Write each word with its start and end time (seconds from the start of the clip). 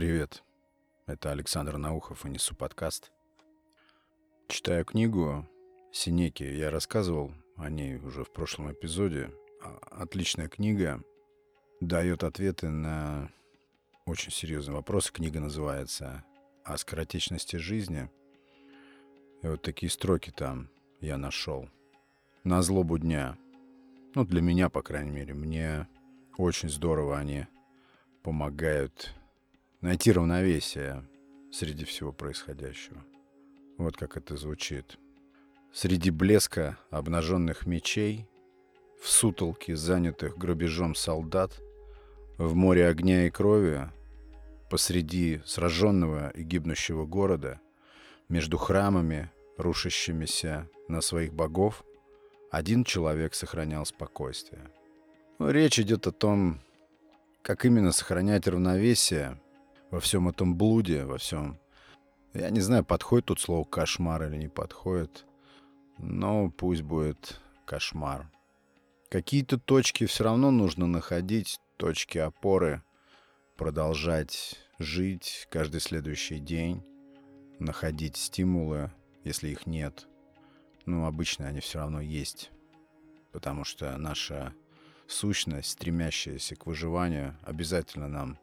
Привет, 0.00 0.42
это 1.04 1.30
Александр 1.30 1.76
Наухов 1.76 2.24
и 2.24 2.30
Несу 2.30 2.54
подкаст. 2.54 3.12
Читаю 4.48 4.86
книгу 4.86 5.46
Синеки, 5.92 6.42
я 6.42 6.70
рассказывал 6.70 7.34
о 7.58 7.68
ней 7.68 7.96
уже 7.96 8.24
в 8.24 8.32
прошлом 8.32 8.72
эпизоде. 8.72 9.30
А, 9.62 9.76
отличная 9.90 10.48
книга, 10.48 11.02
дает 11.82 12.24
ответы 12.24 12.70
на 12.70 13.30
очень 14.06 14.32
серьезные 14.32 14.76
вопросы. 14.76 15.12
Книга 15.12 15.38
называется 15.38 16.24
«О 16.64 16.78
скоротечности 16.78 17.56
жизни». 17.56 18.08
И 19.42 19.48
вот 19.48 19.60
такие 19.60 19.90
строки 19.90 20.30
там 20.30 20.70
я 21.02 21.18
нашел. 21.18 21.68
На 22.42 22.62
злобу 22.62 22.96
дня. 22.96 23.36
Ну, 24.14 24.24
для 24.24 24.40
меня, 24.40 24.70
по 24.70 24.80
крайней 24.80 25.10
мере, 25.10 25.34
мне 25.34 25.86
очень 26.38 26.70
здорово 26.70 27.18
они 27.18 27.46
помогают 28.22 29.14
найти 29.80 30.12
равновесие 30.12 31.04
среди 31.50 31.84
всего 31.84 32.12
происходящего. 32.12 33.02
Вот 33.78 33.96
как 33.96 34.16
это 34.16 34.36
звучит. 34.36 34.98
Среди 35.72 36.10
блеска 36.10 36.78
обнаженных 36.90 37.66
мечей, 37.66 38.28
в 39.00 39.08
сутолке 39.08 39.76
занятых 39.76 40.36
грабежом 40.36 40.94
солдат, 40.94 41.60
в 42.36 42.54
море 42.54 42.86
огня 42.86 43.26
и 43.26 43.30
крови, 43.30 43.88
посреди 44.68 45.40
сраженного 45.46 46.30
и 46.30 46.42
гибнущего 46.42 47.06
города, 47.06 47.60
между 48.28 48.58
храмами, 48.58 49.30
рушащимися 49.56 50.68
на 50.88 51.00
своих 51.00 51.32
богов, 51.32 51.84
один 52.50 52.84
человек 52.84 53.34
сохранял 53.34 53.86
спокойствие. 53.86 54.70
Речь 55.38 55.78
идет 55.78 56.06
о 56.06 56.12
том, 56.12 56.60
как 57.42 57.64
именно 57.64 57.92
сохранять 57.92 58.46
равновесие 58.46 59.40
во 59.90 60.00
всем 60.00 60.28
этом 60.28 60.56
блуде, 60.56 61.04
во 61.04 61.18
всем... 61.18 61.58
Я 62.32 62.50
не 62.50 62.60
знаю, 62.60 62.84
подходит 62.84 63.26
тут 63.26 63.40
слово 63.40 63.64
«кошмар» 63.64 64.22
или 64.24 64.36
не 64.36 64.48
подходит, 64.48 65.26
но 65.98 66.50
пусть 66.50 66.82
будет 66.82 67.40
кошмар. 67.64 68.30
Какие-то 69.08 69.58
точки 69.58 70.06
все 70.06 70.24
равно 70.24 70.52
нужно 70.52 70.86
находить, 70.86 71.58
точки 71.76 72.18
опоры, 72.18 72.82
продолжать 73.56 74.56
жить 74.78 75.48
каждый 75.50 75.80
следующий 75.80 76.38
день, 76.38 76.84
находить 77.58 78.16
стимулы, 78.16 78.92
если 79.24 79.48
их 79.48 79.66
нет. 79.66 80.06
Ну, 80.86 81.04
обычно 81.04 81.48
они 81.48 81.58
все 81.60 81.80
равно 81.80 82.00
есть, 82.00 82.52
потому 83.32 83.64
что 83.64 83.96
наша 83.96 84.54
сущность, 85.08 85.70
стремящаяся 85.70 86.54
к 86.54 86.66
выживанию, 86.66 87.36
обязательно 87.42 88.06
нам 88.06 88.38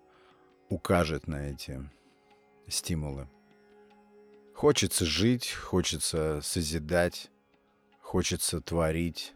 укажет 0.70 1.28
на 1.28 1.50
эти 1.50 1.90
стимулы. 2.68 3.28
Хочется 4.54 5.06
жить, 5.06 5.52
хочется 5.52 6.42
созидать, 6.42 7.30
хочется 8.02 8.60
творить, 8.60 9.34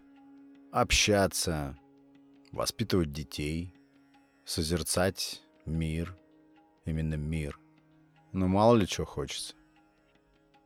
общаться, 0.71 1.77
воспитывать 2.51 3.11
детей, 3.11 3.73
созерцать 4.45 5.41
мир, 5.65 6.17
именно 6.85 7.15
мир. 7.15 7.59
Но 8.31 8.47
мало 8.47 8.75
ли 8.75 8.87
чего 8.87 9.05
хочется. 9.05 9.55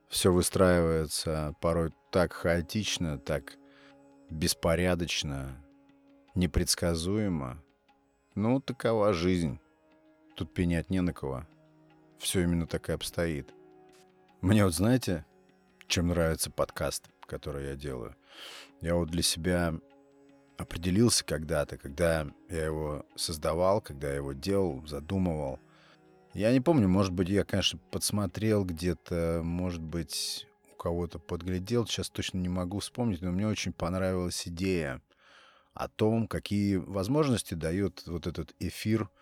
Все 0.08 0.32
выстраивается 0.32 1.56
порой 1.60 1.92
так 2.12 2.32
хаотично, 2.32 3.18
так 3.18 3.58
беспорядочно, 4.30 5.62
непредсказуемо. 6.36 7.62
Ну, 8.36 8.62
такова 8.62 9.14
жизнь. 9.14 9.60
Тут 10.36 10.54
пенять 10.54 10.90
не 10.90 11.00
на 11.02 11.14
кого. 11.14 11.46
Все 12.20 12.42
именно 12.42 12.68
так 12.68 12.90
и 12.90 12.92
обстоит. 12.92 13.54
Мне 14.42 14.66
вот, 14.66 14.74
знаете, 14.74 15.26
чем 15.88 16.10
нравится 16.10 16.52
подкаст, 16.52 17.06
который 17.26 17.70
я 17.70 17.76
делаю? 17.76 18.18
Я 18.82 18.96
вот 18.96 19.10
для 19.10 19.24
себя 19.24 19.74
определился 20.58 21.24
когда-то, 21.24 21.78
когда 21.78 22.28
я 22.50 22.66
его 22.66 23.06
создавал, 23.16 23.80
когда 23.80 24.10
я 24.10 24.16
его 24.16 24.34
делал, 24.34 24.86
задумывал. 24.86 25.58
Я 26.34 26.52
не 26.52 26.60
помню, 26.60 26.90
может 26.90 27.14
быть, 27.14 27.30
я, 27.30 27.46
конечно, 27.46 27.80
подсмотрел 27.90 28.66
где-то, 28.66 29.40
может 29.42 29.82
быть, 29.82 30.48
у 30.74 30.76
кого-то 30.76 31.18
подглядел, 31.18 31.88
сейчас 31.88 32.10
точно 32.10 32.40
не 32.40 32.50
могу 32.50 32.80
вспомнить, 32.80 33.22
но 33.22 33.32
мне 33.32 33.48
очень 33.48 33.72
понравилась 33.72 34.46
идея 34.50 35.02
о 35.74 35.88
том, 35.88 36.28
какие 36.28 36.76
возможности 36.76 37.54
дает 37.54 38.04
вот 38.06 38.28
этот 38.28 38.54
эфир— 38.60 39.10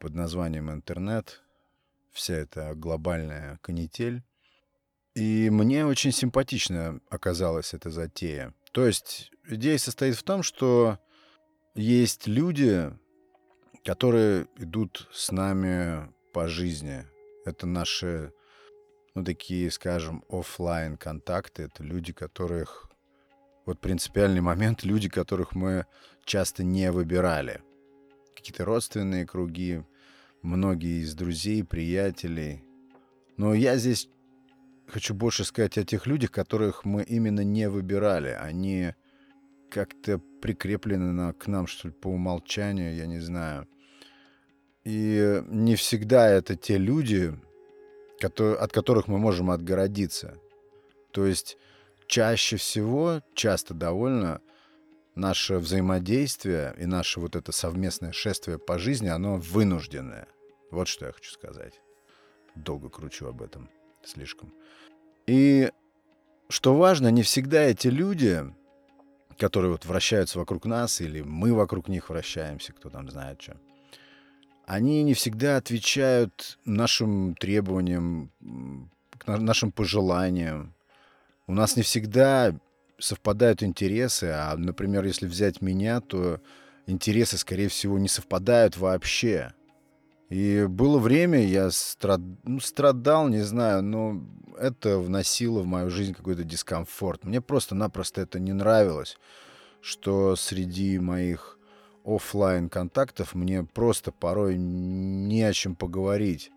под 0.00 0.14
названием 0.14 0.70
интернет, 0.72 1.42
вся 2.10 2.34
эта 2.34 2.74
глобальная 2.74 3.58
канитель. 3.62 4.24
И 5.14 5.50
мне 5.50 5.86
очень 5.86 6.10
симпатично 6.10 7.00
оказалась 7.10 7.74
эта 7.74 7.90
затея. 7.90 8.54
То 8.72 8.86
есть 8.86 9.30
идея 9.46 9.78
состоит 9.78 10.16
в 10.16 10.22
том, 10.22 10.42
что 10.42 10.98
есть 11.74 12.26
люди, 12.26 12.90
которые 13.84 14.46
идут 14.56 15.08
с 15.12 15.30
нами 15.30 16.10
по 16.32 16.48
жизни. 16.48 17.04
Это 17.44 17.66
наши, 17.66 18.32
ну, 19.14 19.22
такие, 19.24 19.70
скажем, 19.70 20.24
офлайн 20.28 20.96
контакты. 20.96 21.64
Это 21.64 21.82
люди, 21.84 22.12
которых... 22.12 22.86
Вот 23.66 23.80
принципиальный 23.80 24.40
момент, 24.40 24.82
люди, 24.84 25.08
которых 25.08 25.54
мы 25.54 25.86
часто 26.24 26.64
не 26.64 26.90
выбирали. 26.90 27.62
Какие-то 28.40 28.64
родственные 28.64 29.26
круги, 29.26 29.82
многие 30.40 31.02
из 31.02 31.14
друзей, 31.14 31.62
приятелей. 31.62 32.64
Но 33.36 33.52
я 33.52 33.76
здесь 33.76 34.08
хочу 34.86 35.12
больше 35.12 35.44
сказать 35.44 35.76
о 35.76 35.84
тех 35.84 36.06
людях, 36.06 36.30
которых 36.30 36.86
мы 36.86 37.02
именно 37.02 37.44
не 37.44 37.68
выбирали. 37.68 38.30
Они 38.30 38.94
как-то 39.68 40.22
прикреплены 40.40 41.12
на, 41.12 41.34
к 41.34 41.48
нам, 41.48 41.66
что 41.66 41.88
ли, 41.88 41.92
по 41.92 42.08
умолчанию, 42.08 42.96
я 42.96 43.04
не 43.04 43.18
знаю. 43.18 43.68
И 44.84 45.42
не 45.46 45.76
всегда 45.76 46.26
это 46.30 46.56
те 46.56 46.78
люди, 46.78 47.38
которые, 48.20 48.56
от 48.56 48.72
которых 48.72 49.06
мы 49.06 49.18
можем 49.18 49.50
отгородиться. 49.50 50.38
То 51.10 51.26
есть 51.26 51.58
чаще 52.06 52.56
всего, 52.56 53.20
часто 53.34 53.74
довольно, 53.74 54.40
наше 55.14 55.58
взаимодействие 55.58 56.74
и 56.78 56.86
наше 56.86 57.20
вот 57.20 57.36
это 57.36 57.52
совместное 57.52 58.12
шествие 58.12 58.58
по 58.58 58.78
жизни, 58.78 59.08
оно 59.08 59.36
вынужденное. 59.36 60.26
Вот 60.70 60.88
что 60.88 61.06
я 61.06 61.12
хочу 61.12 61.32
сказать. 61.32 61.80
Долго 62.54 62.88
кручу 62.88 63.26
об 63.26 63.42
этом. 63.42 63.68
Слишком. 64.04 64.52
И 65.26 65.70
что 66.48 66.74
важно, 66.74 67.08
не 67.08 67.22
всегда 67.22 67.62
эти 67.62 67.88
люди, 67.88 68.44
которые 69.38 69.72
вот 69.72 69.84
вращаются 69.84 70.38
вокруг 70.38 70.64
нас, 70.64 71.00
или 71.00 71.20
мы 71.20 71.54
вокруг 71.54 71.88
них 71.88 72.08
вращаемся, 72.08 72.72
кто 72.72 72.90
там 72.90 73.08
знает 73.10 73.40
что, 73.40 73.56
они 74.66 75.02
не 75.02 75.14
всегда 75.14 75.56
отвечают 75.56 76.58
нашим 76.64 77.34
требованиям, 77.34 78.30
нашим 79.26 79.72
пожеланиям. 79.72 80.74
У 81.46 81.52
нас 81.52 81.76
не 81.76 81.82
всегда 81.82 82.54
совпадают 83.00 83.62
интересы, 83.62 84.26
а, 84.26 84.56
например, 84.56 85.04
если 85.04 85.26
взять 85.26 85.60
меня, 85.62 86.00
то 86.00 86.40
интересы, 86.86 87.38
скорее 87.38 87.68
всего, 87.68 87.98
не 87.98 88.08
совпадают 88.08 88.76
вообще. 88.76 89.52
И 90.28 90.66
было 90.68 90.98
время, 90.98 91.44
я 91.44 91.70
страд... 91.70 92.20
ну, 92.44 92.60
страдал, 92.60 93.28
не 93.28 93.42
знаю, 93.42 93.82
но 93.82 94.22
это 94.58 94.98
вносило 94.98 95.60
в 95.60 95.66
мою 95.66 95.90
жизнь 95.90 96.14
какой-то 96.14 96.44
дискомфорт. 96.44 97.24
Мне 97.24 97.40
просто-напросто 97.40 98.20
это 98.20 98.38
не 98.38 98.52
нравилось, 98.52 99.18
что 99.80 100.36
среди 100.36 100.98
моих 100.98 101.58
офлайн 102.04 102.68
контактов 102.68 103.34
мне 103.34 103.64
просто 103.64 104.12
порой 104.12 104.56
не 104.56 105.42
о 105.42 105.52
чем 105.52 105.74
поговорить. 105.74 106.50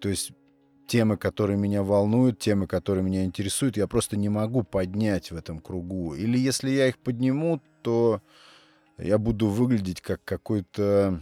То 0.00 0.08
есть 0.08 0.32
темы, 0.86 1.16
которые 1.16 1.56
меня 1.56 1.82
волнуют, 1.82 2.38
темы, 2.38 2.66
которые 2.66 3.04
меня 3.04 3.24
интересуют, 3.24 3.76
я 3.76 3.86
просто 3.86 4.16
не 4.16 4.28
могу 4.28 4.62
поднять 4.62 5.30
в 5.30 5.36
этом 5.36 5.58
кругу. 5.58 6.14
Или 6.14 6.38
если 6.38 6.70
я 6.70 6.88
их 6.88 6.98
подниму, 6.98 7.60
то 7.82 8.22
я 8.98 9.18
буду 9.18 9.48
выглядеть 9.48 10.00
как 10.00 10.24
какой-то, 10.24 11.20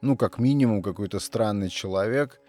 ну, 0.00 0.16
как 0.16 0.38
минимум, 0.38 0.82
какой-то 0.82 1.20
странный 1.20 1.68
человек. 1.68 2.40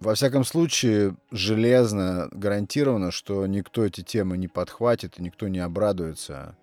Во 0.00 0.14
всяком 0.14 0.44
случае, 0.44 1.16
железно 1.30 2.28
гарантировано, 2.30 3.10
что 3.10 3.46
никто 3.46 3.84
эти 3.84 4.02
темы 4.02 4.36
не 4.36 4.48
подхватит 4.48 5.18
и 5.18 5.22
никто 5.22 5.48
не 5.48 5.58
обрадуется 5.58 6.56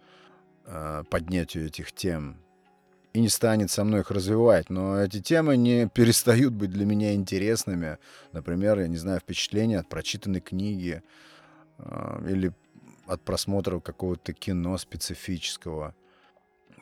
э, 0.65 1.03
поднятию 1.09 1.65
этих 1.65 1.91
тем 1.91 2.44
и 3.15 3.21
не 3.21 3.29
станет 3.29 3.71
со 3.71 3.85
мной 3.85 4.01
их 4.01 4.11
развивать. 4.11 4.69
Но 4.69 4.99
эти 4.99 5.21
темы 5.21 5.55
не 5.55 5.87
перестают 5.87 6.53
быть 6.53 6.71
для 6.71 6.85
меня 6.85 7.13
интересными. 7.13 7.97
Например, 8.33 8.77
я 8.77 8.89
не 8.89 8.97
знаю, 8.97 9.21
впечатления 9.21 9.79
от 9.79 9.87
прочитанной 9.87 10.41
книги 10.41 11.01
э, 11.77 12.27
или 12.29 12.51
от 13.07 13.21
просмотра 13.21 13.79
какого-то 13.79 14.33
кино 14.33 14.77
специфического. 14.77 15.95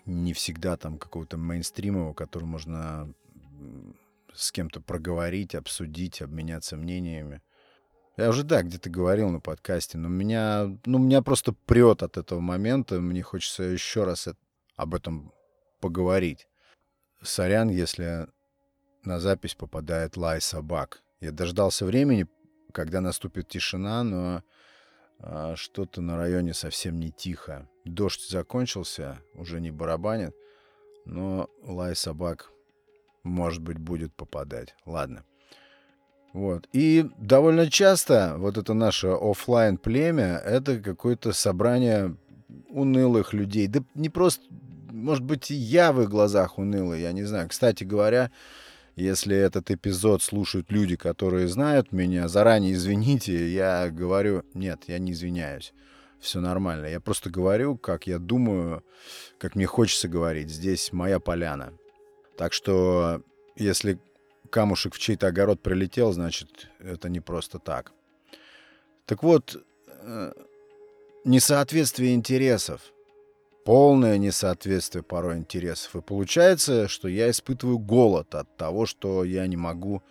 Не 0.08 0.34
всегда 0.34 0.76
там 0.76 0.98
какого-то 0.98 1.38
мейнстримового, 1.38 2.14
который 2.14 2.46
можно 2.46 3.14
с 4.34 4.52
кем-то 4.52 4.82
проговорить, 4.82 5.54
обсудить, 5.54 6.24
обменяться 6.24 6.76
мнениями. 6.78 7.44
Я 8.18 8.30
уже, 8.30 8.42
да, 8.42 8.64
где-то 8.64 8.90
говорил 8.90 9.30
на 9.30 9.40
подкасте, 9.40 10.00
но 10.00 10.10
меня, 10.10 10.76
ну, 10.86 10.98
меня 10.98 11.22
просто 11.22 11.54
прет 11.54 12.02
от 12.02 12.18
этого 12.18 12.40
момента. 12.40 13.00
Мне 13.00 13.22
хочется 13.22 13.62
еще 13.62 14.04
раз 14.04 14.30
об 14.76 14.96
этом 14.96 15.32
поговорить. 15.84 16.48
Сорян, 17.22 17.68
если 17.68 18.28
на 19.04 19.20
запись 19.20 19.54
попадает 19.54 20.16
лай 20.16 20.40
собак. 20.40 21.02
Я 21.20 21.34
дождался 21.34 21.86
времени, 21.86 22.26
когда 22.72 23.02
наступит 23.02 23.50
тишина, 23.50 24.02
но 24.06 24.44
а, 25.20 25.58
что-то 25.58 26.00
на 26.00 26.16
районе 26.16 26.54
совсем 26.54 27.02
не 27.02 27.12
тихо. 27.12 27.68
Дождь 27.84 28.30
закончился, 28.30 29.20
уже 29.34 29.60
не 29.60 29.72
барабанит, 29.72 30.34
но 31.04 31.50
лай 31.64 31.98
собак, 31.98 32.50
может 33.24 33.62
быть, 33.62 33.78
будет 33.78 34.14
попадать. 34.14 34.76
Ладно. 34.86 35.26
Вот. 36.32 36.70
И 36.72 37.10
довольно 37.18 37.70
часто 37.70 38.36
вот 38.38 38.58
это 38.58 38.74
наше 38.74 39.08
офлайн 39.08 39.78
племя 39.78 40.38
это 40.38 40.80
какое-то 40.80 41.34
собрание 41.34 42.16
унылых 42.70 43.34
людей. 43.34 43.68
Да 43.68 43.84
не 43.96 44.10
просто, 44.10 44.46
может 44.94 45.24
быть, 45.24 45.50
я 45.50 45.92
в 45.92 46.02
их 46.02 46.10
глазах 46.10 46.60
унылый, 46.60 47.02
я 47.02 47.12
не 47.12 47.24
знаю. 47.24 47.50
Кстати 47.50 47.84
говоря, 47.84 48.32
если 48.96 49.36
этот 49.36 49.72
эпизод 49.72 50.22
слушают 50.22 50.72
люди, 50.72 50.96
которые 50.96 51.48
знают 51.48 51.92
меня, 51.92 52.28
заранее 52.28 52.74
извините, 52.74 53.50
я 53.52 53.90
говорю, 53.90 54.44
нет, 54.54 54.84
я 54.88 55.00
не 55.00 55.14
извиняюсь. 55.14 55.74
Все 56.20 56.40
нормально. 56.40 56.86
Я 56.86 57.00
просто 57.00 57.30
говорю, 57.30 57.76
как 57.76 58.08
я 58.08 58.20
думаю, 58.20 58.84
как 59.40 59.56
мне 59.56 59.66
хочется 59.66 60.08
говорить. 60.08 60.50
Здесь 60.50 60.94
моя 60.94 61.20
поляна. 61.20 61.74
Так 62.38 62.54
что, 62.54 63.24
если 63.56 64.00
камушек 64.52 64.94
в 64.94 65.00
чей-то 65.00 65.28
огород 65.28 65.62
прилетел, 65.62 66.14
значит, 66.14 66.70
это 66.80 67.10
не 67.10 67.20
просто 67.20 67.58
так. 67.58 67.92
Так 69.06 69.24
вот, 69.24 69.62
э, 69.88 70.32
несоответствие 71.26 72.14
интересов 72.14 72.93
полное 73.66 74.18
несоответствие 74.18 75.04
порой 75.04 75.38
интересов. 75.38 75.96
И 75.96 76.02
получается, 76.02 76.88
что 76.88 77.08
я 77.08 77.30
испытываю 77.30 77.80
голод 77.80 78.36
от 78.36 78.56
того, 78.58 78.86
что 78.86 79.24
я 79.24 79.48
не 79.48 79.58
могу 79.58 80.02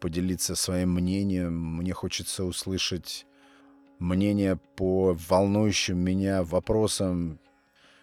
поделиться 0.00 0.54
своим 0.54 0.94
мнением. 0.94 1.76
Мне 1.76 1.92
хочется 1.92 2.44
услышать 2.44 3.26
мнение 3.98 4.58
по 4.76 5.16
волнующим 5.28 5.98
меня 5.98 6.42
вопросам 6.44 7.40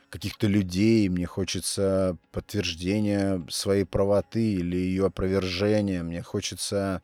каких-то 0.10 0.48
людей. 0.48 1.08
Мне 1.10 1.26
хочется 1.26 2.18
подтверждения 2.32 3.44
своей 3.50 3.86
правоты 3.86 4.54
или 4.54 4.78
ее 4.78 5.08
опровержения. 5.08 6.04
Мне 6.04 6.22
хочется, 6.22 7.02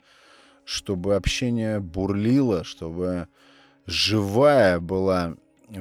чтобы 0.65 1.15
общение 1.15 1.79
бурлило, 1.79 2.63
чтобы 2.63 3.27
живая 3.85 4.79
была 4.79 5.35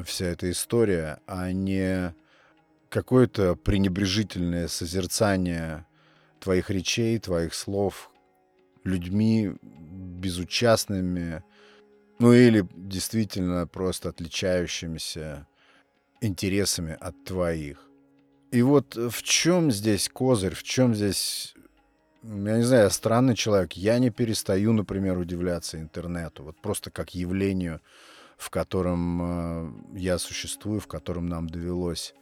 вся 0.06 0.26
эта 0.26 0.50
история, 0.50 1.20
а 1.26 1.52
не 1.52 2.14
какое-то 2.88 3.54
пренебрежительное 3.56 4.68
созерцание 4.68 5.86
твоих 6.40 6.70
речей, 6.70 7.18
твоих 7.18 7.54
слов 7.54 8.10
людьми 8.84 9.52
безучастными, 9.62 11.42
ну 12.18 12.32
или 12.32 12.66
действительно 12.74 13.66
просто 13.66 14.08
отличающимися 14.08 15.46
интересами 16.20 16.96
от 17.00 17.24
твоих. 17.24 17.86
И 18.50 18.62
вот 18.62 18.96
в 18.96 19.22
чем 19.22 19.70
здесь 19.70 20.08
козырь, 20.08 20.54
в 20.54 20.62
чем 20.62 20.94
здесь, 20.94 21.54
я 22.22 22.56
не 22.56 22.62
знаю, 22.62 22.84
я 22.84 22.90
странный 22.90 23.36
человек, 23.36 23.74
я 23.74 23.98
не 23.98 24.10
перестаю, 24.10 24.72
например, 24.72 25.18
удивляться 25.18 25.80
интернету, 25.80 26.42
вот 26.42 26.60
просто 26.60 26.90
как 26.90 27.14
явлению, 27.14 27.80
в 28.40 28.48
котором 28.48 29.20
э, 29.22 29.98
я 29.98 30.18
существую, 30.18 30.80
в 30.80 30.86
котором 30.86 31.28
нам 31.28 31.46
довелось, 31.46 32.14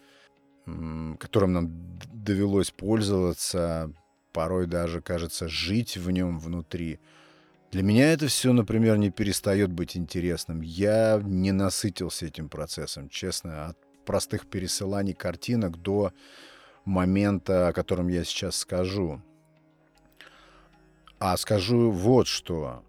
которым 1.21 1.53
нам 1.53 1.99
довелось 2.13 2.73
пользоваться, 2.73 3.93
порой 4.33 4.67
даже, 4.67 5.01
кажется, 5.01 5.47
жить 5.49 5.97
в 5.97 6.11
нем 6.11 6.41
внутри. 6.41 6.99
Для 7.71 7.85
меня 7.85 8.13
это 8.13 8.27
все, 8.27 8.53
например, 8.53 8.97
не 8.97 9.11
перестает 9.11 9.71
быть 9.71 9.97
интересным. 9.97 10.61
Я 10.61 11.21
не 11.25 11.53
насытился 11.53 12.27
этим 12.27 12.49
процессом, 12.49 13.09
честно, 13.09 13.67
от 13.67 13.79
простых 14.05 14.47
пересыланий 14.49 15.15
картинок 15.15 15.77
до 15.81 16.13
момента, 16.85 17.69
о 17.69 17.73
котором 17.73 18.09
я 18.09 18.25
сейчас 18.25 18.57
скажу. 18.57 19.23
А 21.21 21.37
скажу 21.37 21.93
вот 21.93 22.27
что, 22.27 22.83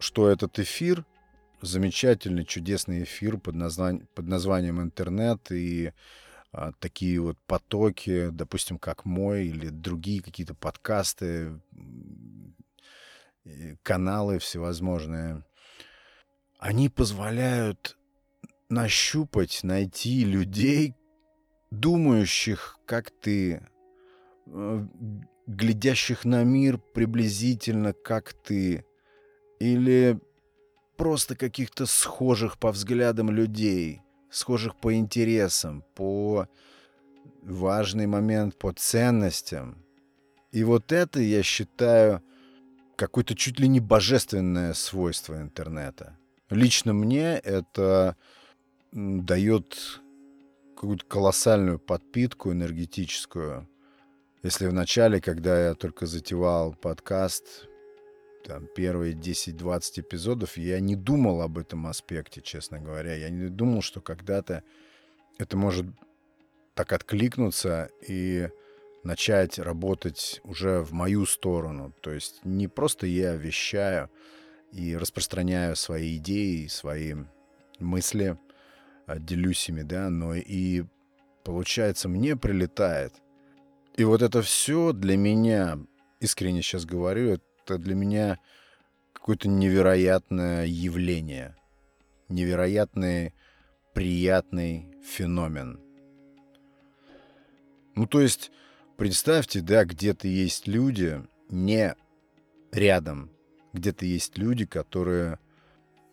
что 0.00 0.28
этот 0.28 0.58
эфир— 0.58 1.04
замечательный, 1.60 2.44
чудесный 2.44 3.02
эфир 3.04 3.38
под, 3.38 3.54
назван... 3.54 4.06
под 4.14 4.26
названием 4.26 4.80
«Интернет», 4.80 5.50
и 5.50 5.92
а, 6.52 6.72
такие 6.78 7.20
вот 7.20 7.38
потоки, 7.46 8.28
допустим, 8.30 8.78
как 8.78 9.04
мой, 9.04 9.46
или 9.46 9.68
другие 9.68 10.22
какие-то 10.22 10.54
подкасты, 10.54 11.60
каналы 13.82 14.38
всевозможные, 14.38 15.44
они 16.58 16.88
позволяют 16.88 17.96
нащупать, 18.68 19.60
найти 19.62 20.24
людей, 20.24 20.94
думающих, 21.70 22.78
как 22.84 23.10
ты, 23.10 23.62
э, 24.46 24.86
глядящих 25.46 26.24
на 26.24 26.44
мир 26.44 26.78
приблизительно, 26.78 27.92
как 27.92 28.32
ты, 28.32 28.84
или 29.58 30.18
просто 30.98 31.36
каких-то 31.36 31.86
схожих 31.86 32.58
по 32.58 32.72
взглядам 32.72 33.30
людей, 33.30 34.02
схожих 34.30 34.76
по 34.76 34.92
интересам, 34.92 35.84
по 35.94 36.48
важный 37.42 38.06
момент, 38.06 38.58
по 38.58 38.72
ценностям. 38.72 39.78
И 40.50 40.64
вот 40.64 40.92
это, 40.92 41.20
я 41.20 41.42
считаю, 41.42 42.20
какое-то 42.96 43.36
чуть 43.36 43.60
ли 43.60 43.68
не 43.68 43.78
божественное 43.80 44.74
свойство 44.74 45.40
интернета. 45.40 46.18
Лично 46.50 46.92
мне 46.92 47.38
это 47.38 48.16
дает 48.90 50.00
какую-то 50.74 51.06
колоссальную 51.06 51.78
подпитку 51.78 52.50
энергетическую. 52.50 53.68
Если 54.42 54.66
в 54.66 54.72
начале, 54.72 55.20
когда 55.20 55.68
я 55.68 55.74
только 55.74 56.06
затевал 56.06 56.74
подкаст, 56.74 57.67
там, 58.44 58.66
первые 58.66 59.14
10-20 59.14 60.00
эпизодов, 60.00 60.56
я 60.56 60.80
не 60.80 60.96
думал 60.96 61.42
об 61.42 61.58
этом 61.58 61.86
аспекте, 61.86 62.40
честно 62.40 62.78
говоря. 62.78 63.14
Я 63.14 63.30
не 63.30 63.48
думал, 63.48 63.82
что 63.82 64.00
когда-то 64.00 64.62
это 65.38 65.56
может 65.56 65.86
так 66.74 66.92
откликнуться 66.92 67.90
и 68.06 68.48
начать 69.02 69.58
работать 69.58 70.40
уже 70.44 70.80
в 70.80 70.92
мою 70.92 71.26
сторону. 71.26 71.92
То 72.00 72.12
есть 72.12 72.44
не 72.44 72.68
просто 72.68 73.06
я 73.06 73.34
вещаю 73.34 74.10
и 74.72 74.96
распространяю 74.96 75.76
свои 75.76 76.16
идеи, 76.16 76.66
свои 76.66 77.14
мысли, 77.78 78.38
а, 79.06 79.18
делюсь 79.18 79.68
ими, 79.68 79.82
да, 79.82 80.10
но 80.10 80.34
и 80.34 80.84
получается 81.44 82.08
мне 82.08 82.36
прилетает. 82.36 83.14
И 83.96 84.04
вот 84.04 84.22
это 84.22 84.42
все 84.42 84.92
для 84.92 85.16
меня, 85.16 85.78
искренне 86.20 86.62
сейчас 86.62 86.84
говорю, 86.84 87.32
это 87.68 87.78
для 87.78 87.94
меня 87.94 88.38
какое-то 89.12 89.46
невероятное 89.46 90.64
явление, 90.64 91.54
невероятный 92.30 93.34
приятный 93.92 94.96
феномен. 95.04 95.78
Ну, 97.94 98.06
то 98.06 98.22
есть, 98.22 98.50
представьте, 98.96 99.60
да, 99.60 99.84
где-то 99.84 100.28
есть 100.28 100.66
люди 100.66 101.22
не 101.50 101.94
рядом, 102.72 103.30
где-то 103.74 104.06
есть 104.06 104.38
люди, 104.38 104.64
которые 104.64 105.38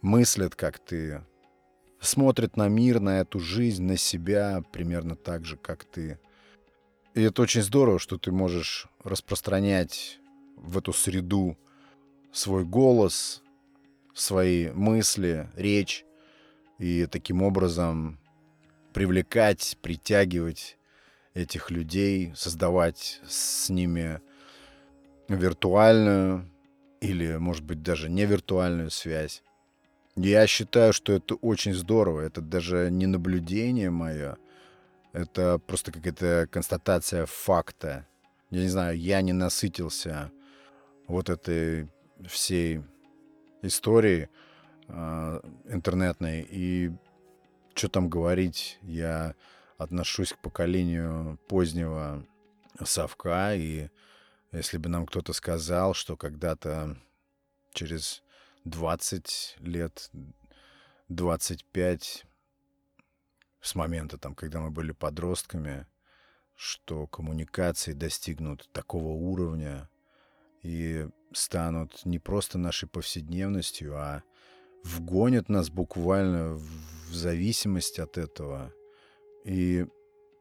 мыслят, 0.02 0.56
как 0.56 0.80
ты, 0.80 1.24
смотрят 2.02 2.58
на 2.58 2.68
мир, 2.68 3.00
на 3.00 3.22
эту 3.22 3.40
жизнь, 3.40 3.84
на 3.84 3.96
себя 3.96 4.62
примерно 4.74 5.16
так 5.16 5.46
же, 5.46 5.56
как 5.56 5.86
ты. 5.86 6.20
И 7.14 7.22
это 7.22 7.44
очень 7.44 7.62
здорово, 7.62 7.98
что 7.98 8.18
ты 8.18 8.34
можешь 8.34 8.88
распространять 9.06 10.20
в 10.56 10.78
эту 10.78 10.94
среду 10.94 11.58
свой 12.32 12.66
голос, 12.66 13.42
свои 14.14 14.70
мысли, 14.72 15.50
речь, 15.56 16.06
и 16.80 17.06
таким 17.06 17.42
образом 17.42 18.20
привлекать, 18.94 19.78
притягивать 19.82 20.78
этих 21.34 21.72
людей, 21.72 22.34
создавать 22.36 23.22
с 23.28 23.70
ними 23.70 24.22
виртуальную 25.28 26.50
или, 27.02 27.38
может 27.38 27.64
быть, 27.64 27.82
даже 27.82 28.10
не 28.10 28.26
виртуальную 28.26 28.90
связь. 28.90 29.44
Я 30.16 30.48
считаю, 30.48 30.94
что 30.94 31.12
это 31.14 31.36
очень 31.36 31.74
здорово. 31.74 32.22
Это 32.22 32.40
даже 32.40 32.90
не 32.90 33.06
наблюдение 33.06 33.90
мое, 33.90 34.38
это 35.12 35.60
просто 35.60 35.92
какая-то 35.92 36.48
констатация 36.50 37.26
факта. 37.26 38.08
Я 38.50 38.62
не 38.62 38.70
знаю, 38.70 38.98
я 38.98 39.22
не 39.22 39.34
насытился 39.34 40.32
вот 41.08 41.30
этой 41.30 41.90
всей 42.28 42.82
истории 43.62 44.30
э, 44.88 45.42
интернетной. 45.66 46.48
И 46.50 46.92
что 47.74 47.90
там 47.90 48.10
говорить, 48.10 48.80
я 48.82 49.36
отношусь 49.78 50.34
к 50.34 50.38
поколению 50.40 51.38
позднего 51.48 52.26
совка, 52.84 53.54
и 53.56 53.90
если 54.52 54.78
бы 54.78 54.90
нам 54.90 55.06
кто-то 55.06 55.34
сказал, 55.34 55.94
что 55.94 56.16
когда-то 56.16 56.98
через 57.74 58.24
20 58.64 59.58
лет, 59.60 60.10
25 61.10 62.26
с 63.62 63.76
момента, 63.76 64.18
там, 64.18 64.34
когда 64.34 64.60
мы 64.60 64.72
были 64.72 64.92
подростками, 64.92 65.86
что 66.56 67.06
коммуникации 67.08 67.94
достигнут 67.94 68.70
такого 68.72 69.10
уровня 69.10 69.90
и 70.66 71.08
станут 71.32 72.06
не 72.06 72.18
просто 72.18 72.58
нашей 72.58 72.90
повседневностью, 72.90 73.96
а 73.96 74.24
вгонят 74.84 75.48
нас 75.48 75.70
буквально 75.70 76.56
в 76.56 77.14
зависимость 77.14 78.00
от 78.00 78.18
этого. 78.18 78.74
И 79.44 79.86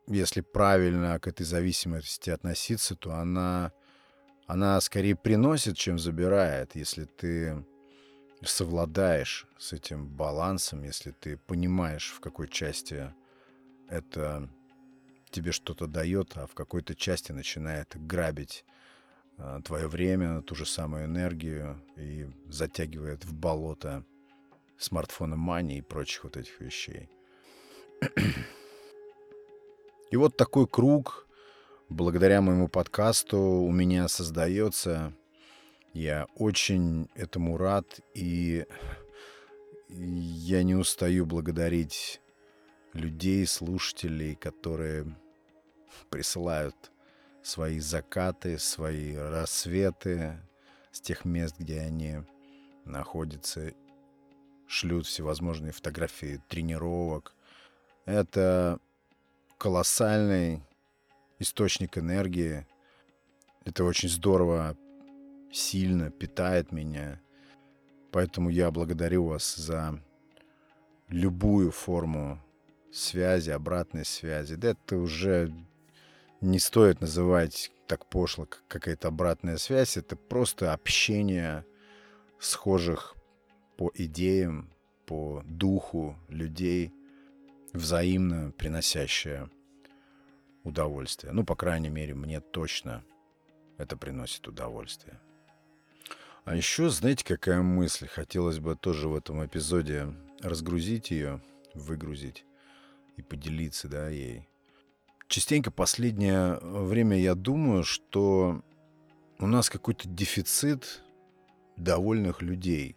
если 0.07 0.41
правильно 0.41 1.19
к 1.21 1.29
этой 1.29 1.45
зависимости 1.45 2.31
относиться, 2.31 2.97
то 2.97 3.13
она, 3.13 3.73
она 4.47 4.81
скорее 4.81 5.15
приносит, 5.15 5.77
чем 5.77 5.99
забирает, 5.99 6.75
если 6.75 7.05
ты 7.05 7.63
совладаешь 8.43 9.47
с 9.59 9.75
этим 9.75 10.09
балансом, 10.09 10.85
если 10.85 11.11
ты 11.11 11.37
понимаешь, 11.37 12.15
в 12.17 12.21
какой 12.21 12.49
части 12.49 13.13
это 13.91 14.49
тебе 15.31 15.53
что-то 15.53 15.87
дает, 15.87 16.33
а 16.37 16.47
в 16.47 16.55
какой-то 16.55 16.95
части 16.95 17.33
начинает 17.33 17.95
грабить 17.95 18.65
твое 19.65 19.89
время, 19.89 20.43
ту 20.43 20.55
же 20.55 20.67
самую 20.67 21.07
энергию 21.07 21.83
и 21.97 22.29
затягивает 22.49 23.25
в 23.25 23.35
болото 23.35 24.05
смартфона 24.79 25.37
мани 25.37 25.79
и 25.79 25.83
прочих 25.83 26.25
вот 26.25 26.37
этих 26.37 26.61
вещей. 26.61 27.09
И 30.11 30.17
вот 30.17 30.37
такой 30.37 30.69
круг, 30.69 31.27
благодаря 31.89 32.41
моему 32.41 32.69
подкасту, 32.69 33.39
у 33.39 33.73
меня 33.73 34.07
создается. 34.07 35.13
Я 35.93 36.27
очень 36.37 37.09
этому 37.15 37.57
рад, 37.57 38.01
и 38.15 38.65
я 39.89 40.63
не 40.63 40.75
устаю 40.77 41.27
благодарить 41.27 42.21
людей, 42.93 43.45
слушателей, 43.47 44.37
которые 44.37 45.17
присылают 46.11 46.93
свои 47.45 47.79
закаты, 47.79 48.59
свои 48.59 49.15
рассветы 49.15 50.41
с 50.91 51.01
тех 51.01 51.25
мест, 51.27 51.57
где 51.59 51.81
они 51.81 52.23
находятся, 52.87 53.73
шлют 54.67 55.07
всевозможные 55.07 55.73
фотографии 55.73 56.43
тренировок. 56.49 57.35
Это 58.07 58.81
колоссальный 59.59 60.63
источник 61.39 61.99
энергии. 61.99 62.67
Это 63.65 63.85
очень 63.85 64.09
здорово, 64.09 64.77
сильно 65.53 66.11
питает 66.11 66.73
меня. 66.73 67.21
Поэтому 68.11 68.49
я 68.49 68.71
благодарю 68.71 69.27
вас 69.27 69.55
за 69.55 70.03
любую 71.09 71.73
форму 71.73 72.41
связи, 72.91 73.51
обратной 73.51 74.07
связи. 74.07 74.55
Да 74.55 74.71
это 74.71 74.97
уже 74.97 75.53
не 76.45 76.59
стоит 76.59 77.01
называть 77.01 77.73
так 77.87 78.07
пошло, 78.07 78.47
как 78.47 78.63
какая-то 78.69 79.09
обратная 79.09 79.57
связь. 79.57 79.97
Это 79.97 80.17
просто 80.17 80.73
общение 80.73 81.65
схожих 82.39 83.15
по 83.77 83.91
идеям, 83.95 84.71
по 85.07 85.43
духу 85.45 86.17
людей, 86.29 86.93
взаимно 87.73 88.53
приносящее 88.53 89.51
удовольствие. 90.63 91.33
Ну, 91.33 91.45
по 91.45 91.57
крайней 91.57 91.91
мере, 91.91 92.15
мне 92.15 92.41
точно 92.41 93.05
это 93.77 93.97
приносит 93.97 94.47
удовольствие. 94.47 95.21
А 96.45 96.55
еще, 96.55 96.91
знаете, 96.91 97.25
какая 97.25 97.63
мысль? 97.63 98.07
Хотелось 98.07 98.59
бы 98.59 98.77
тоже 98.77 99.09
в 99.09 99.17
этом 99.17 99.45
эпизоде 99.45 100.15
разгрузить 100.41 101.11
ее, 101.11 101.43
выгрузить 101.73 102.45
и 103.17 103.23
поделиться, 103.23 103.89
да, 103.89 104.09
ей. 104.09 104.47
Частенько 105.29 105.71
последнее 105.71 106.59
время 106.61 107.19
я 107.19 107.35
думаю, 107.35 107.83
что 107.83 108.63
у 109.39 109.47
нас 109.47 109.69
какой-то 109.71 110.09
дефицит 110.09 111.03
довольных 111.77 112.43
людей. 112.43 112.97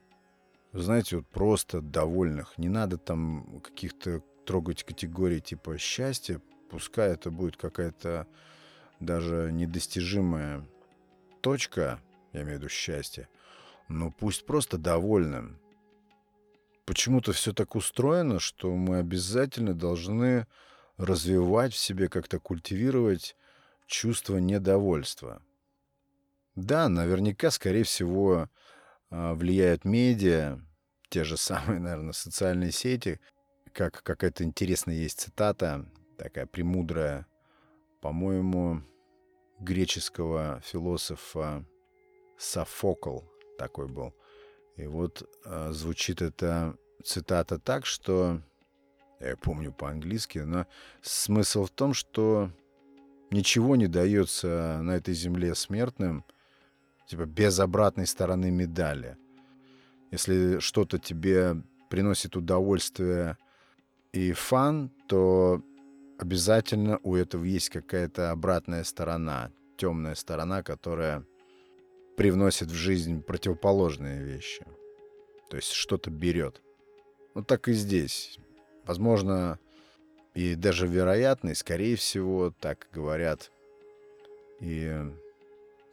Знаете, 0.74 1.18
вот 1.18 1.28
просто 1.28 1.82
довольных. 1.82 2.58
Не 2.58 2.70
надо 2.70 2.98
там 2.98 3.62
каких-то 3.62 4.22
трогать 4.46 4.84
категорий 4.84 5.42
типа 5.42 5.78
счастья. 5.78 6.42
Пускай 6.70 7.12
это 7.12 7.32
будет 7.32 7.58
какая-то 7.58 8.28
даже 9.00 9.50
недостижимая 9.52 10.68
точка, 11.42 12.00
я 12.34 12.42
имею 12.42 12.58
в 12.58 12.62
виду 12.62 12.70
счастье, 12.70 13.30
но 13.88 14.12
пусть 14.12 14.46
просто 14.46 14.78
довольным. 14.78 15.60
Почему-то 16.86 17.32
все 17.32 17.54
так 17.54 17.76
устроено, 17.76 18.40
что 18.40 18.74
мы 18.76 19.00
обязательно 19.00 19.74
должны 19.74 20.48
развивать 20.98 21.74
в 21.74 21.78
себе, 21.78 22.10
как-то 22.10 22.40
культивировать 22.40 23.36
чувство 23.86 24.38
недовольства. 24.38 25.42
Да, 26.56 26.90
наверняка, 26.90 27.52
скорее 27.52 27.84
всего, 27.84 28.50
а, 29.10 29.34
влияют 29.36 29.86
медиа, 29.86 30.60
те 31.10 31.24
же 31.24 31.38
самые, 31.38 31.80
наверное, 31.80 32.14
социальные 32.14 32.72
сети, 32.72 33.20
как 33.74 34.02
какая-то 34.04 34.44
интересная 34.44 34.96
есть 34.96 35.20
цитата, 35.20 35.86
такая 36.18 36.48
премудрая, 36.48 37.28
по-моему, 38.02 38.82
греческого 39.60 40.62
философа 40.64 41.66
Софокл 42.38 43.22
такой 43.58 43.88
был. 43.88 44.14
И 44.76 44.86
вот 44.86 45.28
э, 45.46 45.72
звучит 45.72 46.22
эта 46.22 46.76
цитата 47.04 47.58
так, 47.58 47.86
что 47.86 48.42
я 49.20 49.36
помню 49.36 49.72
по-английски, 49.72 50.40
но 50.40 50.66
смысл 51.02 51.66
в 51.66 51.72
том, 51.72 51.94
что 51.94 52.52
ничего 53.32 53.76
не 53.76 53.88
дается 53.88 54.80
на 54.82 54.92
этой 54.92 55.14
земле 55.14 55.56
смертным, 55.56 56.24
типа 57.08 57.26
без 57.26 57.60
обратной 57.60 58.08
стороны 58.08 58.52
медали. 58.52 59.18
Если 60.12 60.60
что-то 60.60 61.00
тебе 61.00 61.62
приносит 61.90 62.36
удовольствие 62.36 63.38
и 64.14 64.32
фан, 64.34 64.92
то 65.08 65.62
обязательно 66.18 67.00
у 67.04 67.16
этого 67.16 67.44
есть 67.44 67.70
какая-то 67.70 68.32
обратная 68.32 68.84
сторона, 68.84 69.52
темная 69.78 70.16
сторона, 70.16 70.64
которая 70.64 71.26
привносит 72.16 72.70
в 72.70 72.74
жизнь 72.74 73.22
противоположные 73.22 74.24
вещи. 74.24 74.66
То 75.50 75.58
есть 75.58 75.72
что-то 75.72 76.10
берет. 76.10 76.62
Вот 77.34 77.48
так 77.48 77.68
и 77.68 77.74
здесь. 77.74 78.40
Возможно, 78.88 79.60
и 80.34 80.56
даже 80.56 80.88
вероятно, 80.88 81.50
и 81.50 81.56
скорее 81.56 81.98
всего, 81.98 82.54
так 82.60 82.88
говорят 82.94 83.52
и 84.62 84.96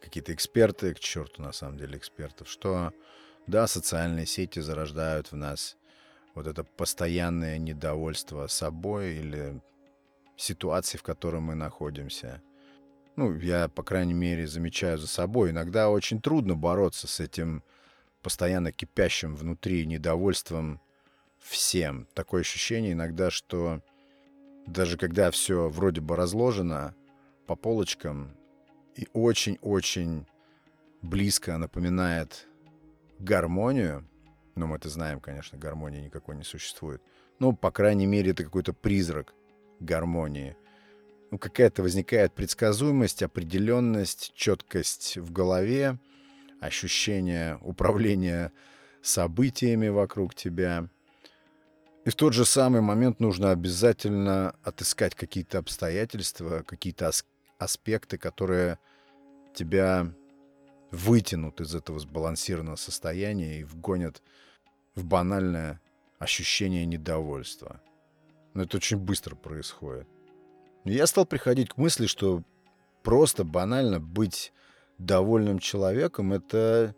какие-то 0.01 0.33
эксперты, 0.33 0.93
к 0.93 0.99
черту 0.99 1.41
на 1.41 1.51
самом 1.51 1.77
деле 1.77 1.97
экспертов, 1.97 2.47
что 2.47 2.93
да, 3.47 3.67
социальные 3.67 4.25
сети 4.25 4.59
зарождают 4.59 5.31
в 5.31 5.35
нас 5.35 5.77
вот 6.35 6.47
это 6.47 6.63
постоянное 6.63 7.57
недовольство 7.57 8.47
собой 8.47 9.15
или 9.15 9.61
ситуацией, 10.37 10.99
в 10.99 11.03
которой 11.03 11.41
мы 11.41 11.55
находимся. 11.55 12.41
Ну, 13.15 13.33
я, 13.37 13.67
по 13.67 13.83
крайней 13.83 14.13
мере, 14.13 14.47
замечаю 14.47 14.97
за 14.97 15.07
собой. 15.07 15.51
Иногда 15.51 15.89
очень 15.89 16.21
трудно 16.21 16.55
бороться 16.55 17.07
с 17.07 17.19
этим 17.19 17.63
постоянно 18.21 18.71
кипящим 18.71 19.35
внутри 19.35 19.85
недовольством 19.85 20.81
всем. 21.45 22.07
Такое 22.13 22.41
ощущение 22.41 22.93
иногда, 22.93 23.29
что 23.29 23.81
даже 24.65 24.97
когда 24.97 25.31
все 25.31 25.69
вроде 25.69 26.01
бы 26.01 26.15
разложено 26.15 26.95
по 27.45 27.55
полочкам 27.55 28.35
и 28.95 29.07
очень-очень 29.13 30.25
близко 31.01 31.57
напоминает 31.57 32.47
гармонию, 33.19 34.07
ну, 34.55 34.67
мы 34.67 34.77
это 34.77 34.89
знаем, 34.89 35.19
конечно, 35.19 35.57
гармонии 35.57 36.05
никакой 36.05 36.35
не 36.35 36.43
существует, 36.43 37.01
но, 37.39 37.51
по 37.51 37.71
крайней 37.71 38.07
мере, 38.07 38.31
это 38.31 38.43
какой-то 38.43 38.73
призрак 38.73 39.33
гармонии. 39.79 40.55
Ну, 41.31 41.37
какая-то 41.37 41.83
возникает 41.83 42.33
предсказуемость, 42.33 43.21
определенность, 43.21 44.31
четкость 44.33 45.17
в 45.17 45.31
голове, 45.31 45.99
ощущение 46.61 47.59
управления 47.61 48.51
событиями 49.01 49.89
вокруг 49.89 50.33
тебя. 50.33 50.89
И 52.05 52.11
в 52.11 52.15
тот 52.15 52.33
же 52.33 52.45
самый 52.45 52.81
момент 52.81 53.19
нужно 53.19 53.49
обязательно 53.49 54.55
отыскать 54.63 55.15
какие-то 55.15 55.57
обстоятельства, 55.57 56.63
какие-то 56.65 57.11
аспекты, 57.57 58.19
которые 58.19 58.77
тебя 59.55 60.13
вытянут 60.91 61.61
из 61.61 61.73
этого 61.73 61.97
сбалансированного 61.97 62.75
состояния 62.75 63.59
и 63.59 63.63
вгонят 63.63 64.21
в 64.93 65.03
банальное 65.03 65.81
ощущение 66.19 66.85
недовольства. 66.85 67.81
Но 68.53 68.63
это 68.63 68.77
очень 68.77 68.97
быстро 68.97 69.35
происходит. 69.35 70.07
Я 70.83 71.07
стал 71.07 71.25
приходить 71.25 71.69
к 71.69 71.77
мысли, 71.77 72.05
что 72.05 72.43
просто 73.01 73.43
банально 73.43 73.99
быть 73.99 74.53
довольным 74.99 75.57
человеком— 75.57 76.33
это 76.33 76.95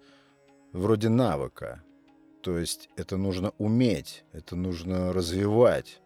вроде 0.74 1.08
навыка. 1.08 1.82
То 2.42 2.58
есть 2.58 2.90
это 2.96 3.18
нужно 3.18 3.54
уметь, 3.58 4.24
это 4.32 4.56
нужно 4.56 5.12
развивать, 5.12 6.02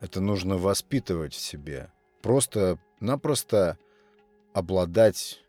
это 0.00 0.20
нужно 0.20 0.56
воспитывать 0.56 1.34
в 1.34 1.40
себе. 1.40 1.90
Просто-напросто 2.22 3.78
обладать 4.54 5.42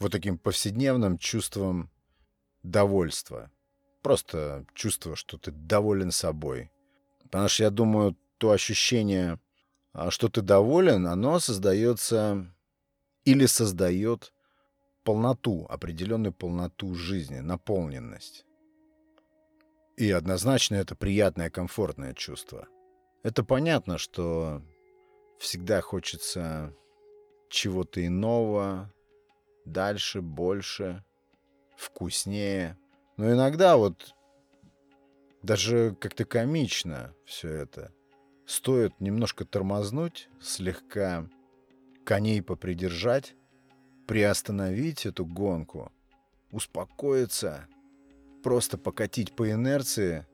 вот 0.00 0.12
таким 0.12 0.38
повседневным 0.38 1.18
чувством 1.18 1.90
довольства. 2.62 3.50
Просто 4.02 4.66
чувство, 4.74 5.14
что 5.14 5.38
ты 5.38 5.52
доволен 5.52 6.10
собой. 6.10 6.70
Потому 7.22 7.48
что 7.48 7.62
я 7.62 7.70
думаю, 7.70 8.16
то 8.38 8.50
ощущение, 8.50 9.38
а, 9.92 10.10
что 10.10 10.28
ты 10.28 10.42
доволен, 10.42 11.06
оно 11.06 11.38
создается 11.38 12.52
или 13.24 13.46
создает 13.46 14.32
полноту, 15.04 15.66
определенную 15.68 16.32
полноту 16.32 16.94
жизни, 16.94 17.38
наполненность. 17.38 18.44
И 19.96 20.10
однозначно 20.10 20.76
это 20.76 20.96
приятное, 20.96 21.50
комфортное 21.50 22.14
чувство. 22.14 22.66
Это 23.22 23.44
понятно, 23.44 23.98
что 23.98 24.62
всегда 25.38 25.80
хочется 25.80 26.74
чего-то 27.50 28.04
иного, 28.04 28.92
дальше, 29.64 30.22
больше, 30.22 31.04
вкуснее. 31.76 32.78
Но 33.16 33.32
иногда 33.32 33.76
вот 33.76 34.14
даже 35.42 35.96
как-то 36.00 36.24
комично 36.24 37.14
все 37.24 37.48
это. 37.48 37.92
Стоит 38.46 39.00
немножко 39.00 39.44
тормознуть, 39.44 40.28
слегка 40.40 41.28
коней 42.04 42.42
попридержать, 42.42 43.34
приостановить 44.06 45.06
эту 45.06 45.24
гонку, 45.24 45.92
успокоиться, 46.50 47.68
просто 48.42 48.78
покатить 48.78 49.34
по 49.34 49.50
инерции, 49.50 50.26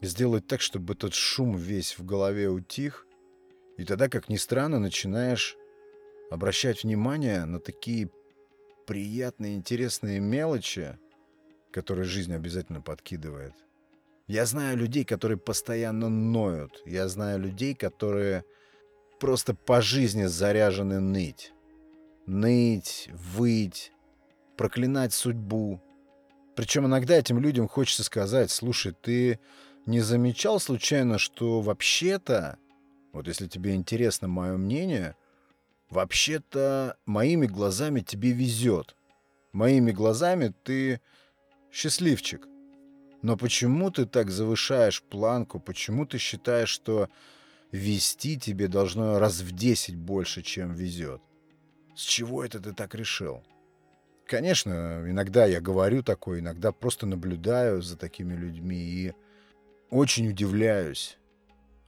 сделать 0.00 0.46
так, 0.46 0.60
чтобы 0.60 0.94
этот 0.94 1.14
шум 1.14 1.56
весь 1.56 1.98
в 1.98 2.04
голове 2.04 2.48
утих, 2.48 3.06
и 3.76 3.84
тогда, 3.84 4.08
как 4.08 4.28
ни 4.28 4.36
странно, 4.36 4.78
начинаешь 4.78 5.56
обращать 6.30 6.84
внимание 6.84 7.44
на 7.44 7.58
такие 7.58 8.10
приятные, 8.86 9.56
интересные 9.56 10.20
мелочи, 10.20 10.98
которые 11.70 12.04
жизнь 12.04 12.34
обязательно 12.34 12.80
подкидывает. 12.80 13.54
Я 14.26 14.46
знаю 14.46 14.76
людей, 14.76 15.04
которые 15.04 15.38
постоянно 15.38 16.08
ноют. 16.08 16.82
Я 16.86 17.08
знаю 17.08 17.40
людей, 17.40 17.74
которые 17.74 18.44
просто 19.20 19.54
по 19.54 19.82
жизни 19.82 20.24
заряжены 20.24 21.00
ныть. 21.00 21.52
Ныть, 22.26 23.08
выть, 23.12 23.92
проклинать 24.56 25.12
судьбу. 25.12 25.80
Причем 26.54 26.86
иногда 26.86 27.16
этим 27.16 27.38
людям 27.38 27.68
хочется 27.68 28.04
сказать, 28.04 28.50
слушай, 28.50 28.92
ты 28.92 29.38
не 29.86 30.00
замечал 30.00 30.60
случайно, 30.60 31.18
что 31.18 31.60
вообще-то, 31.60 32.58
вот 33.12 33.26
если 33.26 33.48
тебе 33.48 33.74
интересно 33.74 34.28
мое 34.28 34.56
мнение, 34.56 35.16
вообще-то 35.88 36.96
моими 37.06 37.46
глазами 37.46 38.00
тебе 38.00 38.32
везет. 38.32 38.96
Моими 39.52 39.90
глазами 39.92 40.54
ты 40.64 41.00
счастливчик. 41.72 42.46
Но 43.22 43.36
почему 43.36 43.90
ты 43.90 44.06
так 44.06 44.30
завышаешь 44.30 45.02
планку? 45.02 45.60
Почему 45.60 46.06
ты 46.06 46.18
считаешь, 46.18 46.68
что 46.68 47.08
вести 47.72 48.38
тебе 48.38 48.68
должно 48.68 49.18
раз 49.18 49.40
в 49.40 49.52
десять 49.52 49.96
больше, 49.96 50.42
чем 50.42 50.74
везет. 50.74 51.22
С 51.96 52.02
чего 52.02 52.44
это 52.44 52.60
ты 52.60 52.72
так 52.72 52.94
решил? 52.94 53.42
Конечно, 54.32 55.04
иногда 55.06 55.44
я 55.44 55.60
говорю 55.60 56.02
такое, 56.02 56.40
иногда 56.40 56.72
просто 56.72 57.04
наблюдаю 57.04 57.82
за 57.82 57.98
такими 57.98 58.32
людьми 58.32 58.78
и 58.78 59.12
очень 59.90 60.26
удивляюсь, 60.26 61.18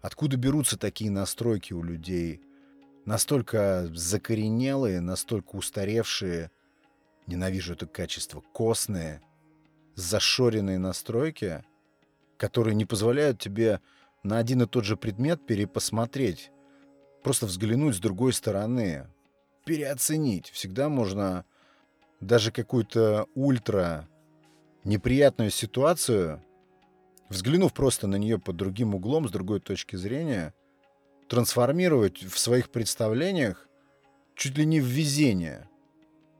откуда 0.03 0.37
берутся 0.37 0.79
такие 0.79 1.11
настройки 1.11 1.73
у 1.73 1.83
людей, 1.83 2.43
настолько 3.07 3.89
закоренелые, 3.95 5.01
настолько 5.01 5.57
устаревшие, 5.57 6.51
ненавижу 7.27 7.73
это 7.73 7.87
качество, 7.87 8.43
костные, 8.53 9.23
зашоренные 9.95 10.79
настройки, 10.79 11.65
которые 12.37 12.75
не 12.75 12.85
позволяют 12.85 13.41
тебе 13.41 13.81
на 14.23 14.37
один 14.37 14.61
и 14.61 14.67
тот 14.67 14.85
же 14.85 14.99
предмет 14.99 15.47
перепосмотреть, 15.47 16.51
просто 17.23 17.47
взглянуть 17.47 17.97
с 17.97 18.01
другой 18.01 18.35
стороны, 18.35 19.07
переоценить. 19.65 20.51
Всегда 20.51 20.91
можно 20.91 21.47
даже 22.21 22.53
какую-то 22.53 23.27
ультра 23.35 24.09
неприятную 24.85 25.51
ситуацию, 25.51 26.43
взглянув 27.29 27.73
просто 27.73 28.07
на 28.07 28.17
нее 28.17 28.39
под 28.39 28.57
другим 28.57 28.95
углом, 28.95 29.29
с 29.29 29.33
другой 29.33 29.61
точки 29.61 29.97
зрения, 29.97 30.55
трансформировать 31.29 32.23
в 32.23 32.39
своих 32.39 32.71
представлениях 32.71 33.69
чуть 34.35 34.59
ли 34.59 34.67
не 34.67 34.81
в 34.81 34.85
везение, 34.85 35.69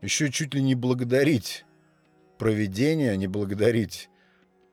еще 0.03 0.31
чуть 0.31 0.55
ли 0.55 0.63
не 0.63 0.75
благодарить 0.75 1.65
проведение, 2.39 3.17
не 3.17 3.27
благодарить 3.27 4.11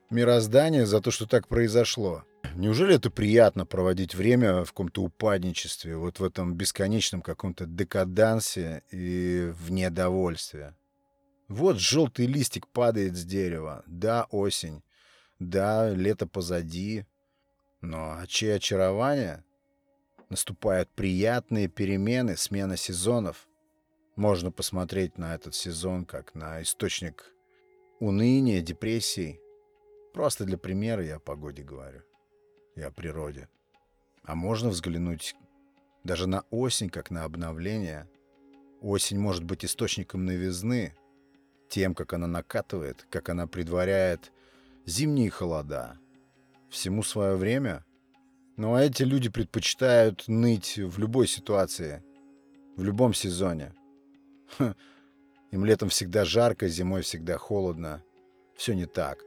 мироздание 0.09 0.85
за 0.85 1.01
то, 1.01 1.11
что 1.11 1.25
так 1.25 1.47
произошло. 1.47 2.23
Неужели 2.55 2.95
это 2.95 3.09
приятно 3.09 3.65
проводить 3.65 4.13
время 4.13 4.65
в 4.65 4.71
каком-то 4.71 5.03
упадничестве, 5.03 5.95
вот 5.95 6.19
в 6.19 6.23
этом 6.23 6.53
бесконечном 6.55 7.21
каком-то 7.21 7.65
декадансе 7.65 8.83
и 8.91 9.53
в 9.57 9.71
недовольстве? 9.71 10.75
Вот 11.51 11.79
желтый 11.79 12.27
листик 12.27 12.65
падает 12.65 13.17
с 13.17 13.25
дерева. 13.25 13.83
Да, 13.85 14.25
осень. 14.31 14.83
Да, 15.37 15.89
лето 15.89 16.25
позади. 16.25 17.05
Но 17.81 18.13
а 18.13 18.25
чье 18.25 18.55
очарование? 18.55 19.43
Наступают 20.29 20.89
приятные 20.91 21.67
перемены, 21.67 22.37
смена 22.37 22.77
сезонов. 22.77 23.49
Можно 24.15 24.49
посмотреть 24.49 25.17
на 25.17 25.35
этот 25.35 25.53
сезон 25.53 26.05
как 26.05 26.35
на 26.35 26.61
источник 26.61 27.33
уныния, 27.99 28.61
депрессий. 28.61 29.41
Просто 30.13 30.45
для 30.45 30.57
примера 30.57 31.03
я 31.03 31.17
о 31.17 31.19
погоде 31.19 31.63
говорю 31.63 32.03
и 32.77 32.81
о 32.81 32.91
природе. 32.91 33.49
А 34.23 34.35
можно 34.35 34.69
взглянуть 34.69 35.35
даже 36.05 36.27
на 36.27 36.45
осень, 36.49 36.89
как 36.89 37.11
на 37.11 37.25
обновление. 37.25 38.09
Осень 38.79 39.19
может 39.19 39.43
быть 39.43 39.65
источником 39.65 40.23
новизны, 40.25 40.95
тем, 41.71 41.95
как 41.95 42.13
она 42.13 42.27
накатывает, 42.27 43.07
как 43.09 43.29
она 43.29 43.47
предваряет 43.47 44.31
зимние 44.85 45.29
холода. 45.29 45.97
Всему 46.69 47.01
свое 47.01 47.35
время. 47.35 47.85
Ну 48.57 48.75
а 48.75 48.83
эти 48.83 49.03
люди 49.03 49.29
предпочитают 49.29 50.25
ныть 50.27 50.77
в 50.77 50.99
любой 50.99 51.27
ситуации, 51.27 52.03
в 52.75 52.83
любом 52.83 53.13
сезоне. 53.13 53.73
Ха, 54.57 54.75
им 55.51 55.65
летом 55.65 55.89
всегда 55.89 56.25
жарко, 56.25 56.67
зимой 56.67 57.01
всегда 57.03 57.37
холодно. 57.37 58.03
Все 58.55 58.73
не 58.73 58.85
так. 58.85 59.19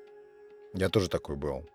Я 0.75 0.91
тоже 0.91 1.09
такой 1.09 1.37
был. 1.37 1.67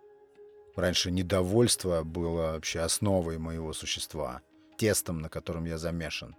Раньше 0.75 1.09
недовольство 1.09 2.03
было 2.03 2.53
вообще 2.53 2.81
основой 2.81 3.39
моего 3.39 3.73
существа, 3.73 4.41
тестом, 4.77 5.19
на 5.19 5.29
котором 5.29 5.65
я 5.65 5.79
замешан. 5.79 6.35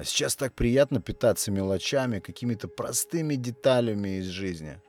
А 0.00 0.04
сейчас 0.04 0.34
так 0.34 0.54
приятно 0.54 1.02
питаться 1.02 1.50
мелочами, 1.50 2.20
какими-то 2.20 2.68
простыми 2.68 3.34
деталями 3.34 4.16
из 4.16 4.28
жизни. 4.28 4.80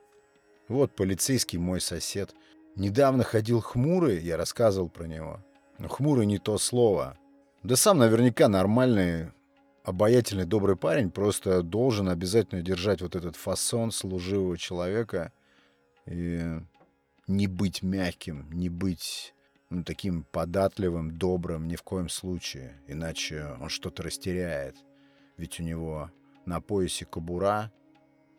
Вот 0.68 0.96
полицейский 0.96 1.58
мой 1.58 1.82
сосед. 1.82 2.34
Недавно 2.76 3.22
ходил 3.22 3.60
хмурый, 3.60 4.22
я 4.22 4.38
рассказывал 4.38 4.88
про 4.88 5.04
него. 5.04 5.44
Но 5.76 5.88
хмурый 5.88 6.24
не 6.24 6.38
то 6.38 6.56
слово. 6.56 7.18
Да 7.62 7.76
сам 7.76 7.98
наверняка 7.98 8.48
нормальный, 8.48 9.32
обаятельный, 9.84 10.46
добрый 10.46 10.76
парень, 10.76 11.10
просто 11.10 11.62
должен 11.62 12.08
обязательно 12.08 12.62
держать 12.62 13.02
вот 13.02 13.14
этот 13.14 13.36
фасон 13.36 13.90
служивого 13.92 14.56
человека 14.56 15.30
и 16.06 16.40
не 17.26 17.48
быть 17.48 17.82
мягким, 17.82 18.50
не 18.50 18.70
быть 18.70 19.34
ну, 19.68 19.84
таким 19.84 20.24
податливым, 20.24 21.18
добрым 21.18 21.68
ни 21.68 21.76
в 21.76 21.82
коем 21.82 22.08
случае, 22.08 22.80
иначе 22.86 23.58
он 23.60 23.68
что-то 23.68 24.04
растеряет. 24.04 24.78
Ведь 25.42 25.58
у 25.58 25.64
него 25.64 26.08
на 26.46 26.60
поясе 26.60 27.04
кобура, 27.04 27.72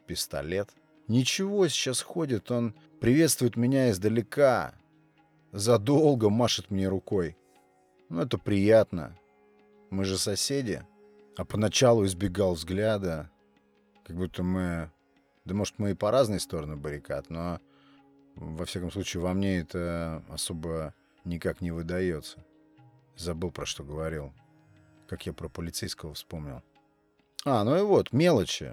пистолет. 0.07 0.69
Ничего, 1.09 1.67
сейчас 1.67 2.01
ходит, 2.01 2.49
он 2.49 2.75
приветствует 3.01 3.57
меня 3.57 3.89
издалека, 3.89 4.73
задолго 5.51 6.29
машет 6.29 6.71
мне 6.71 6.87
рукой. 6.87 7.35
Ну, 8.07 8.21
это 8.21 8.37
приятно. 8.37 9.19
Мы 9.89 10.05
же 10.05 10.17
соседи. 10.17 10.81
А 11.35 11.43
поначалу 11.43 12.05
избегал 12.05 12.53
взгляда, 12.53 13.29
как 14.05 14.15
будто 14.15 14.41
мы 14.41 14.89
Да 15.43 15.55
может, 15.55 15.79
мы 15.79 15.91
и 15.91 15.95
по 15.95 16.09
разные 16.09 16.39
стороны 16.39 16.77
баррикад, 16.77 17.29
но, 17.29 17.59
во 18.35 18.63
всяком 18.63 18.91
случае, 18.91 19.21
во 19.21 19.33
мне 19.33 19.57
это 19.57 20.23
особо 20.29 20.93
никак 21.25 21.59
не 21.59 21.71
выдается. 21.71 22.45
Забыл, 23.17 23.51
про 23.51 23.65
что 23.65 23.83
говорил. 23.83 24.31
Как 25.09 25.25
я 25.25 25.33
про 25.33 25.49
полицейского 25.49 26.13
вспомнил. 26.13 26.63
А, 27.45 27.63
ну 27.63 27.77
и 27.77 27.82
вот, 27.82 28.13
мелочи. 28.13 28.71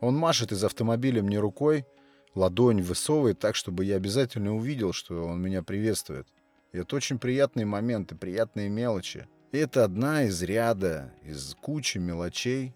Он 0.00 0.16
машет 0.16 0.52
из 0.52 0.64
автомобиля 0.64 1.22
мне 1.22 1.38
рукой, 1.38 1.86
ладонь 2.34 2.82
высовывает 2.82 3.38
так, 3.38 3.54
чтобы 3.54 3.84
я 3.84 3.96
обязательно 3.96 4.54
увидел, 4.54 4.92
что 4.92 5.24
он 5.24 5.40
меня 5.40 5.62
приветствует. 5.62 6.26
И 6.72 6.78
это 6.78 6.96
очень 6.96 7.18
приятные 7.18 7.66
моменты, 7.66 8.16
приятные 8.16 8.68
мелочи. 8.68 9.28
И 9.52 9.58
это 9.58 9.84
одна 9.84 10.24
из 10.24 10.42
ряда, 10.42 11.12
из 11.22 11.54
кучи 11.54 11.98
мелочей, 11.98 12.74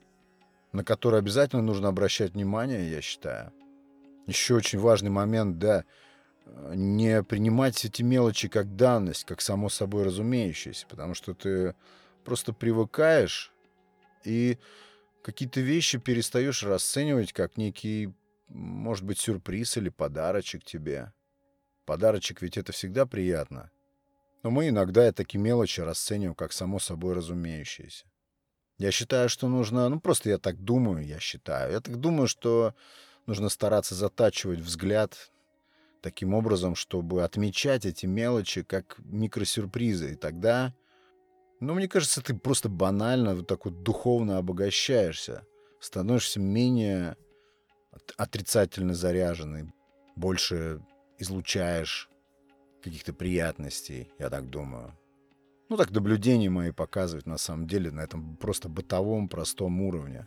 на 0.73 0.85
которые 0.85 1.18
обязательно 1.18 1.62
нужно 1.62 1.88
обращать 1.88 2.35
внимание, 2.35 2.90
я 2.90 3.01
считаю. 3.01 3.53
Еще 4.27 4.55
очень 4.55 4.79
важный 4.79 5.11
момент, 5.11 5.59
да, 5.59 5.85
не 6.75 7.23
принимать 7.23 7.83
эти 7.85 8.03
мелочи 8.03 8.49
как 8.49 8.77
данность, 8.77 9.25
как 9.25 9.40
само 9.40 9.68
собой 9.68 10.05
разумеющееся, 10.05 10.87
потому 10.87 11.14
что 11.14 11.35
ты 11.35 11.75
просто 12.25 12.53
привыкаешь 12.53 13.53
и 14.25 14.59
какие-то 15.22 15.61
вещи 15.61 15.98
перестаешь 15.98 16.62
расценивать 16.62 17.33
как 17.33 17.57
некий, 17.57 18.14
может 18.48 19.04
быть, 19.04 19.18
сюрприз 19.18 19.76
или 19.76 19.88
подарочек 19.88 20.64
тебе. 20.64 21.12
Подарочек 21.85 22.42
ведь 22.42 22.57
это 22.59 22.72
всегда 22.72 23.07
приятно. 23.07 23.70
Но 24.42 24.50
мы 24.50 24.68
иногда 24.68 25.11
такие 25.12 25.40
мелочи 25.40 25.81
расцениваем 25.81 26.35
как 26.35 26.52
само 26.52 26.78
собой 26.78 27.14
разумеющееся. 27.14 28.07
Я 28.78 28.92
считаю, 28.92 29.28
что 29.28 29.48
нужно, 29.48 29.88
ну 29.88 30.00
просто 30.00 30.31
я 30.31 30.38
так 30.38 30.62
думаю, 30.62 31.04
я 31.04 31.18
считаю. 31.18 31.72
Я 31.72 31.81
так 31.81 31.96
думаю, 31.96 32.28
что 32.28 32.74
нужно 33.26 33.48
стараться 33.48 33.94
затачивать 33.94 34.61
взгляд 34.61 35.33
таким 36.00 36.33
образом, 36.35 36.76
чтобы 36.76 37.24
отмечать 37.24 37.85
эти 37.85 38.07
мелочи 38.07 38.62
как 38.62 38.96
микросюрпризы. 39.00 40.12
И 40.12 40.16
тогда, 40.16 40.74
ну, 41.61 41.75
мне 41.75 41.88
кажется, 41.88 42.23
ты 42.23 42.35
просто 42.35 42.68
банально 42.68 43.35
вот 43.35 43.47
так 43.47 43.64
вот 43.64 43.83
духовно 43.83 44.38
обогащаешься, 44.38 45.44
становишься 45.81 46.40
менее 46.40 47.16
отрицательно 48.16 48.94
заряженный, 48.94 49.73
больше 50.14 50.81
излучаешь 51.18 52.09
каких-то 52.83 53.12
приятностей, 53.12 54.12
я 54.18 54.31
так 54.31 54.49
думаю. 54.51 54.97
Ну, 55.68 55.77
так 55.77 55.90
наблюдения 55.90 56.49
мои 56.49 56.71
показывают, 56.71 57.27
на 57.27 57.38
самом 57.38 57.66
деле, 57.66 57.90
на 57.90 58.01
этом 58.01 58.37
просто 58.37 58.68
бытовом, 58.68 59.29
простом 59.29 59.81
уровне. 59.83 60.27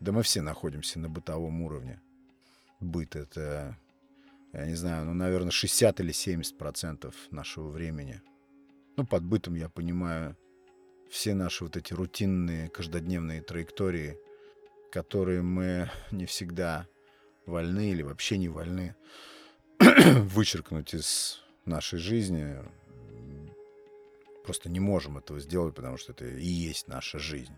Да 0.00 0.12
мы 0.12 0.22
все 0.22 0.42
находимся 0.42 0.98
на 0.98 1.08
бытовом 1.08 1.62
уровне. 1.62 2.00
Быт— 2.80 3.14
это, 3.16 3.76
я 4.52 4.66
не 4.66 4.74
знаю, 4.74 5.04
ну, 5.06 5.14
наверное, 5.14 5.50
60 5.50 6.00
или 6.00 6.12
70 6.12 6.58
процентов 6.58 7.14
нашего 7.30 7.68
времени. 7.68 8.20
Ну, 8.96 9.06
под 9.06 9.22
бытом 9.22 9.54
я 9.54 9.68
понимаю 9.68 10.36
все 11.10 11.34
наши 11.34 11.64
вот 11.64 11.76
эти 11.76 11.92
рутинные, 11.92 12.68
каждодневные 12.68 13.42
траектории, 13.42 14.18
которые 14.90 15.42
мы 15.42 15.90
не 16.10 16.26
всегда 16.26 16.86
вольны 17.46 17.90
или 17.90 18.02
вообще 18.02 18.38
не 18.38 18.48
вольны 18.48 18.94
вычеркнуть 19.78 20.94
из 20.94 21.42
нашей 21.64 21.98
жизни, 21.98 22.56
просто 24.44 24.68
не 24.68 24.80
можем 24.80 25.18
этого 25.18 25.40
сделать, 25.40 25.74
потому 25.74 25.96
что 25.96 26.12
это 26.12 26.26
и 26.26 26.46
есть 26.46 26.88
наша 26.88 27.18
жизнь. 27.18 27.54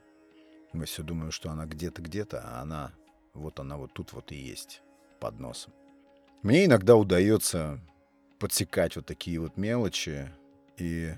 Мы 0.73 0.85
все 0.85 1.03
думаем, 1.03 1.31
что 1.31 1.51
она 1.51 1.67
где-то, 1.67 2.03
где-то, 2.03 2.43
а 2.45 2.61
она 2.63 2.93
вот 3.35 3.61
она 3.61 3.77
вот 3.77 3.93
тут 3.93 4.13
вот 4.13 4.33
и 4.33 4.37
есть 4.37 4.83
под 5.21 5.39
носом. 5.39 5.73
Мне 6.43 6.65
иногда 6.65 6.97
удается 6.97 7.81
подсекать 8.39 8.97
вот 8.97 9.07
такие 9.07 9.41
вот 9.41 9.57
мелочи 9.57 10.31
и 10.77 11.15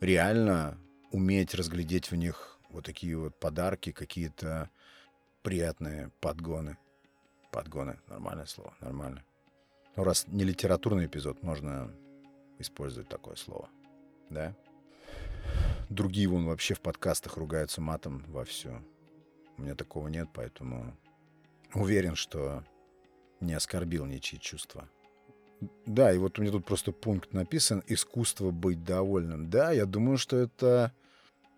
реально 0.00 0.78
уметь 1.14 1.54
разглядеть 1.54 2.10
в 2.10 2.16
них 2.16 2.58
вот 2.70 2.84
такие 2.84 3.16
вот 3.16 3.38
подарки, 3.38 3.92
какие-то 3.92 4.68
приятные 5.42 6.10
подгоны. 6.20 6.76
Подгоны, 7.52 8.00
нормальное 8.08 8.46
слово, 8.46 8.74
нормально. 8.80 9.22
Ну, 9.94 10.02
раз 10.02 10.26
не 10.26 10.42
литературный 10.42 11.06
эпизод, 11.06 11.40
можно 11.44 11.94
использовать 12.58 13.08
такое 13.08 13.36
слово. 13.36 13.68
Да? 14.28 14.56
Другие 15.88 16.26
вон 16.26 16.46
вообще 16.46 16.74
в 16.74 16.80
подкастах 16.80 17.36
ругаются 17.36 17.80
матом 17.80 18.24
вовсю. 18.26 18.82
У 19.56 19.62
меня 19.62 19.76
такого 19.76 20.08
нет, 20.08 20.28
поэтому 20.34 20.96
уверен, 21.74 22.16
что 22.16 22.64
не 23.38 23.54
оскорбил 23.54 24.04
ничьи 24.04 24.40
чувства. 24.40 24.88
Да, 25.86 26.12
и 26.12 26.18
вот 26.18 26.38
у 26.38 26.42
меня 26.42 26.50
тут 26.50 26.66
просто 26.66 26.90
пункт 26.90 27.32
написан 27.32 27.84
«Искусство 27.86 28.50
быть 28.50 28.82
довольным». 28.82 29.48
Да, 29.48 29.70
я 29.70 29.86
думаю, 29.86 30.18
что 30.18 30.36
это, 30.36 30.92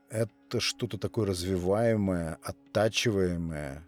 это 0.08 0.60
что-то 0.60 0.98
такое 0.98 1.26
развиваемое, 1.26 2.38
оттачиваемое. 2.42 3.86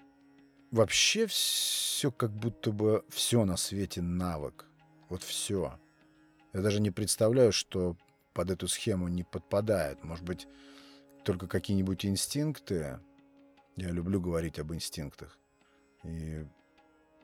Вообще 0.70 1.26
все 1.26 2.11
как 2.11 2.31
будто 2.33 2.72
бы 2.72 3.04
все 3.09 3.44
на 3.44 3.57
свете 3.57 4.02
навык. 4.02 4.66
Вот 5.09 5.22
все. 5.22 5.78
Я 6.52 6.61
даже 6.61 6.81
не 6.81 6.90
представляю, 6.90 7.52
что 7.52 7.96
под 8.35 8.50
эту 8.50 8.68
схему 8.68 9.09
не 9.09 9.24
подпадает. 9.24 10.04
Может 10.04 10.24
быть, 10.24 10.46
только 11.24 11.46
какие-нибудь 11.46 12.04
инстинкты. 12.04 13.00
Я 13.76 13.90
люблю 13.90 14.20
говорить 14.20 14.59
об 14.59 14.72
инстинктах. 14.72 15.38
И 16.04 16.46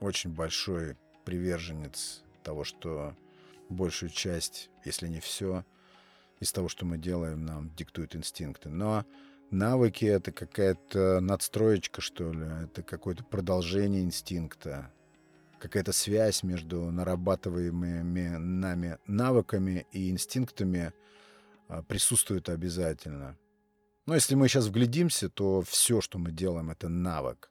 очень 0.00 0.30
большой 0.30 0.96
приверженец 1.24 2.22
того, 2.42 2.64
что 2.64 3.14
большую 3.68 4.10
часть, 4.10 4.70
если 4.84 5.08
не 5.08 5.20
все, 5.20 5.64
из 6.44 6.52
того, 6.52 6.68
что 6.68 6.86
мы 6.86 6.98
делаем, 6.98 7.44
нам 7.44 7.70
диктуют 7.76 8.14
инстинкты. 8.14 8.68
Но 8.68 9.04
навыки— 9.50 10.04
это 10.06 10.32
какая-то 10.32 11.20
надстроечка, 11.20 12.00
что 12.00 12.32
ли. 12.32 12.46
Это 12.64 12.82
какое-то 12.82 13.24
продолжение 13.24 14.02
инстинкта 14.02 14.90
какая-то 15.64 15.92
связь 15.92 16.42
между 16.42 16.90
нарабатываемыми 16.90 18.36
нами 18.36 18.98
навыками 19.06 19.86
и 19.92 20.10
инстинктами 20.10 20.92
а, 21.68 21.82
присутствует 21.82 22.50
обязательно. 22.50 23.38
Но 24.04 24.14
если 24.14 24.34
мы 24.34 24.48
сейчас 24.48 24.66
вглядимся, 24.66 25.30
то 25.30 25.62
все, 25.62 26.02
что 26.02 26.18
мы 26.18 26.32
делаем, 26.32 26.70
это 26.70 26.90
навык. 26.90 27.50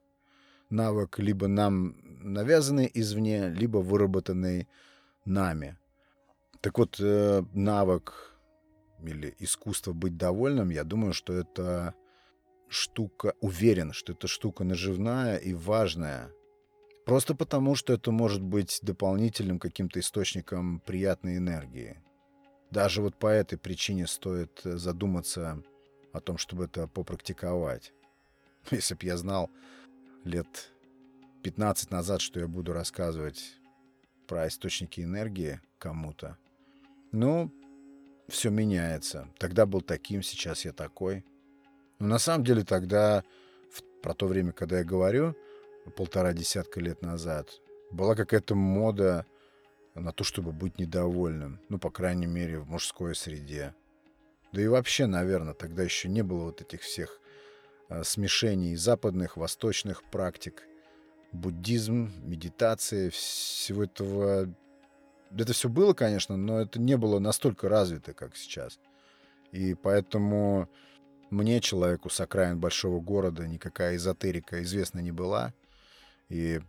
Навык 0.69 1.17
либо 1.17 1.47
нам 1.47 1.95
навязанный 2.21 2.89
извне, 2.93 3.49
либо 3.49 3.79
выработанный 3.79 4.67
нами. 5.25 5.77
Так 6.61 6.77
вот, 6.77 6.97
э, 6.99 7.43
навык 7.53 8.32
или 9.07 9.35
искусство 9.39 9.93
быть 9.93 10.17
довольным, 10.17 10.69
я 10.69 10.83
думаю, 10.83 11.13
что 11.13 11.33
это 11.33 11.93
штука, 12.67 13.35
уверен, 13.41 13.93
что 13.93 14.13
это 14.13 14.27
штука 14.27 14.63
наживная 14.63 15.37
и 15.37 15.53
важная– 15.53 16.31
Просто 17.05 17.35
потому, 17.35 17.75
что 17.75 17.93
это 17.93 18.11
может 18.11 18.41
быть 18.41 18.79
дополнительным 18.81 19.59
каким-то 19.59 19.99
источником 19.99 20.79
приятной 20.79 21.37
энергии. 21.37 22.01
Даже 22.71 23.01
вот 23.01 23.17
по 23.17 23.27
этой 23.27 23.57
причине 23.57 24.07
стоит 24.07 24.61
э, 24.63 24.77
задуматься 24.77 25.61
о 26.13 26.21
том, 26.21 26.37
чтобы 26.37 26.65
это 26.65 26.87
попрактиковать. 26.87 27.93
Если 28.71 28.95
бы 28.95 29.05
я 29.05 29.17
знал 29.17 29.51
лет 30.23 30.71
15 31.43 31.91
назад, 31.91 32.21
что 32.21 32.39
я 32.39 32.47
буду 32.47 32.71
рассказывать 32.71 33.57
про 34.25 34.47
источники 34.47 35.01
энергии 35.01 35.59
кому-то, 35.79 36.37
ну, 37.11 37.51
все 38.33 38.49
меняется. 38.49 39.29
Тогда 39.37 39.65
был 39.65 39.81
таким, 39.81 40.23
сейчас 40.23 40.65
я 40.65 40.73
такой. 40.73 41.23
Но 41.99 42.07
на 42.07 42.19
самом 42.19 42.43
деле 42.43 42.63
тогда, 42.63 43.23
про 44.01 44.13
то 44.13 44.27
время, 44.27 44.51
когда 44.51 44.79
я 44.79 44.83
говорю, 44.83 45.35
полтора 45.95 46.33
десятка 46.33 46.79
лет 46.81 47.01
назад, 47.01 47.49
была 47.91 48.15
какая-то 48.15 48.55
мода 48.55 49.25
на 49.95 50.11
то, 50.11 50.23
чтобы 50.23 50.51
быть 50.51 50.79
недовольным. 50.79 51.61
Ну, 51.69 51.77
по 51.77 51.91
крайней 51.91 52.25
мере, 52.25 52.59
в 52.59 52.67
мужской 52.67 53.15
среде. 53.15 53.75
Да 54.51 54.61
и 54.61 54.67
вообще, 54.67 55.05
наверное, 55.05 55.53
тогда 55.53 55.83
еще 55.83 56.09
не 56.09 56.23
было 56.23 56.45
вот 56.45 56.61
этих 56.61 56.81
всех 56.81 57.19
а, 57.89 58.03
смешений 58.03 58.75
западных, 58.75 59.37
восточных 59.37 60.03
практик. 60.03 60.63
Буддизм, 61.31 62.11
медитация, 62.23 63.09
всего 63.11 63.83
этого... 63.83 64.53
Это 65.37 65.53
все 65.53 65.69
было, 65.69 65.93
конечно, 65.93 66.37
но 66.37 66.61
это 66.61 66.79
не 66.79 66.97
было 66.97 67.19
настолько 67.19 67.69
развито, 67.69 68.13
как 68.13 68.35
сейчас. 68.35 68.79
И 69.51 69.73
поэтому 69.73 70.69
мне, 71.29 71.59
человеку 71.61 72.09
с 72.09 72.19
окраин 72.19 72.59
большого 72.59 72.99
города, 72.99 73.47
никакая 73.47 73.95
эзотерика 73.95 74.61
известна 74.63 74.99
не 74.99 75.11
была. 75.11 75.53
И 76.29 76.61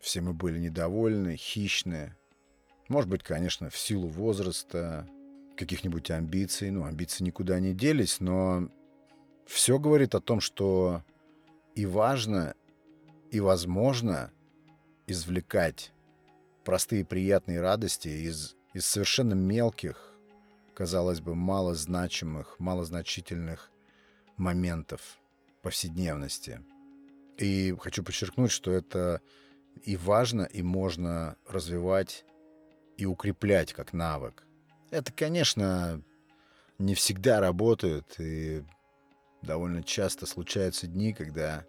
все 0.00 0.20
мы 0.20 0.32
были 0.32 0.58
недовольны, 0.58 1.36
хищные. 1.36 2.16
Может 2.88 3.10
быть, 3.10 3.22
конечно, 3.22 3.70
в 3.70 3.76
силу 3.76 4.08
возраста, 4.08 5.08
каких-нибудь 5.56 6.10
амбиций. 6.10 6.70
Ну, 6.70 6.84
амбиции 6.84 7.24
никуда 7.24 7.58
не 7.60 7.74
делись, 7.74 8.20
но 8.20 8.68
все 9.44 9.78
говорит 9.78 10.14
о 10.14 10.20
том, 10.20 10.40
что 10.40 11.02
и 11.74 11.84
важно, 11.84 12.54
и 13.30 13.40
возможно 13.40 14.30
извлекать 15.06 15.92
простые 16.68 17.02
приятные 17.02 17.62
радости 17.62 18.08
из, 18.08 18.54
из 18.74 18.84
совершенно 18.84 19.32
мелких, 19.32 20.12
казалось 20.74 21.22
бы, 21.22 21.34
малозначимых, 21.34 22.56
малозначительных 22.58 23.70
моментов 24.36 25.00
повседневности. 25.62 26.60
И 27.38 27.74
хочу 27.80 28.04
подчеркнуть, 28.04 28.50
что 28.50 28.70
это 28.70 29.22
и 29.82 29.96
важно, 29.96 30.42
и 30.42 30.60
можно 30.60 31.36
развивать 31.48 32.26
и 32.98 33.06
укреплять 33.06 33.72
как 33.72 33.94
навык. 33.94 34.44
Это, 34.90 35.10
конечно, 35.10 36.02
не 36.76 36.94
всегда 36.94 37.40
работает, 37.40 38.14
и 38.20 38.62
довольно 39.40 39.82
часто 39.82 40.26
случаются 40.26 40.86
дни, 40.86 41.14
когда 41.14 41.64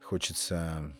хочется 0.00 0.96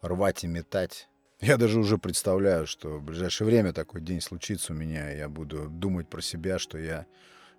рвать 0.00 0.44
и 0.44 0.46
метать. 0.46 1.08
Я 1.42 1.56
даже 1.56 1.80
уже 1.80 1.98
представляю, 1.98 2.68
что 2.68 2.98
в 2.98 3.02
ближайшее 3.02 3.46
время 3.46 3.72
такой 3.72 4.00
день 4.00 4.20
случится 4.20 4.72
у 4.72 4.76
меня, 4.76 5.12
и 5.12 5.18
я 5.18 5.28
буду 5.28 5.68
думать 5.68 6.08
про 6.08 6.22
себя, 6.22 6.60
что 6.60 6.78
я 6.78 7.04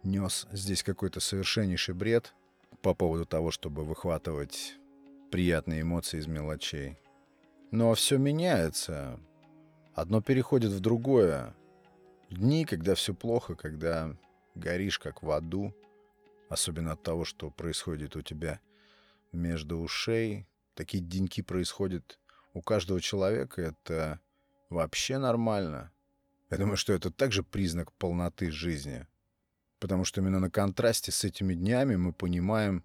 нес 0.04 0.48
здесь 0.54 0.84
какой-то 0.84 1.20
совершеннейший 1.20 1.94
бред 1.94 2.34
по 2.82 2.94
поводу 2.94 3.26
того, 3.26 3.52
чтобы 3.52 3.84
выхватывать 3.84 4.78
приятные 5.32 5.82
эмоции 5.82 6.20
из 6.20 6.28
мелочей. 6.28 6.98
Но 7.72 7.94
все 7.94 8.18
меняется. 8.18 9.20
Одно 9.94 10.22
переходит 10.22 10.72
в 10.72 10.80
другое. 10.80 11.54
Дни, 12.30 12.64
когда 12.64 12.96
все 12.96 13.14
плохо, 13.14 13.56
когда 13.56 14.16
горишь 14.56 14.98
как 14.98 15.24
в 15.24 15.30
аду, 15.30 15.76
особенно 16.48 16.94
от 16.94 17.04
того, 17.04 17.26
что 17.26 17.50
происходит 17.50 18.16
у 18.16 18.22
тебя 18.22 18.62
между 19.34 19.78
ушей. 19.78 20.48
Такие 20.74 21.04
деньки 21.04 21.42
происходят 21.42 22.18
у 22.54 22.62
каждого 22.62 23.02
человека. 23.02 23.62
Это 23.62 24.20
вообще 24.70 25.18
нормально. 25.18 25.92
Я 26.50 26.58
думаю, 26.58 26.78
что 26.78 26.94
это 26.94 27.12
также 27.12 27.44
признак 27.44 27.92
полноты 27.94 28.52
жизни. 28.52 29.08
Потому 29.80 30.06
что 30.06 30.22
именно 30.22 30.40
на 30.40 30.50
контрасте 30.50 31.12
с 31.12 31.24
этими 31.24 31.54
днями 31.54 31.96
мы 31.96 32.14
понимаем 32.14 32.84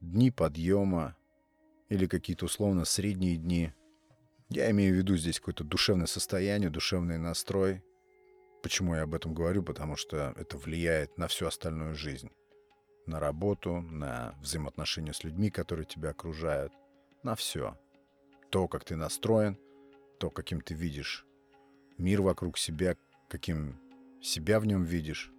дни 0.00 0.30
подъема 0.30 1.16
или 1.88 2.06
какие-то 2.06 2.46
условно 2.46 2.84
средние 2.84 3.36
дни– 3.36 3.72
я 4.48 4.70
имею 4.70 4.94
в 4.94 4.98
виду 4.98 5.16
здесь 5.16 5.40
какое-то 5.40 5.64
душевное 5.64 6.06
состояние, 6.06 6.70
душевный 6.70 7.18
настрой. 7.18 7.82
Почему 8.62 8.94
я 8.94 9.02
об 9.02 9.14
этом 9.14 9.34
говорю? 9.34 9.62
Потому 9.64 9.96
что 9.96 10.34
это 10.36 10.56
влияет 10.56 11.18
на 11.18 11.26
всю 11.26 11.46
остальную 11.46 11.96
жизнь. 11.96 12.30
На 13.06 13.18
работу, 13.18 13.80
на 13.80 14.34
взаимоотношения 14.40 15.12
с 15.12 15.24
людьми, 15.24 15.50
которые 15.50 15.84
тебя 15.84 16.10
окружают. 16.10 16.72
На 17.24 17.34
все. 17.34 17.76
То, 18.50 18.68
как 18.68 18.84
ты 18.84 18.96
настроен, 18.96 19.58
то, 20.18 20.30
каким 20.30 20.60
ты 20.60 20.74
видишь 20.74 21.26
мир 21.98 22.22
вокруг 22.22 22.58
себя, 22.58 22.96
каким 23.28 23.78
себя 24.22 24.60
в 24.60 24.66
нем 24.66 24.84
видишь. 24.84 25.32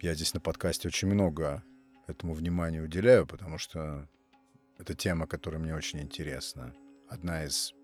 Я 0.00 0.14
здесь 0.14 0.34
на 0.34 0.40
подкасте 0.40 0.88
очень 0.88 1.08
много 1.08 1.62
этому 2.06 2.34
внимания 2.34 2.80
уделяю, 2.80 3.26
потому 3.26 3.58
что 3.58 4.08
это 4.78 4.94
тема, 4.94 5.26
которая 5.26 5.60
мне 5.60 5.74
очень 5.74 6.00
интересна. 6.00 6.74
Одна 7.08 7.44
из 7.44 7.74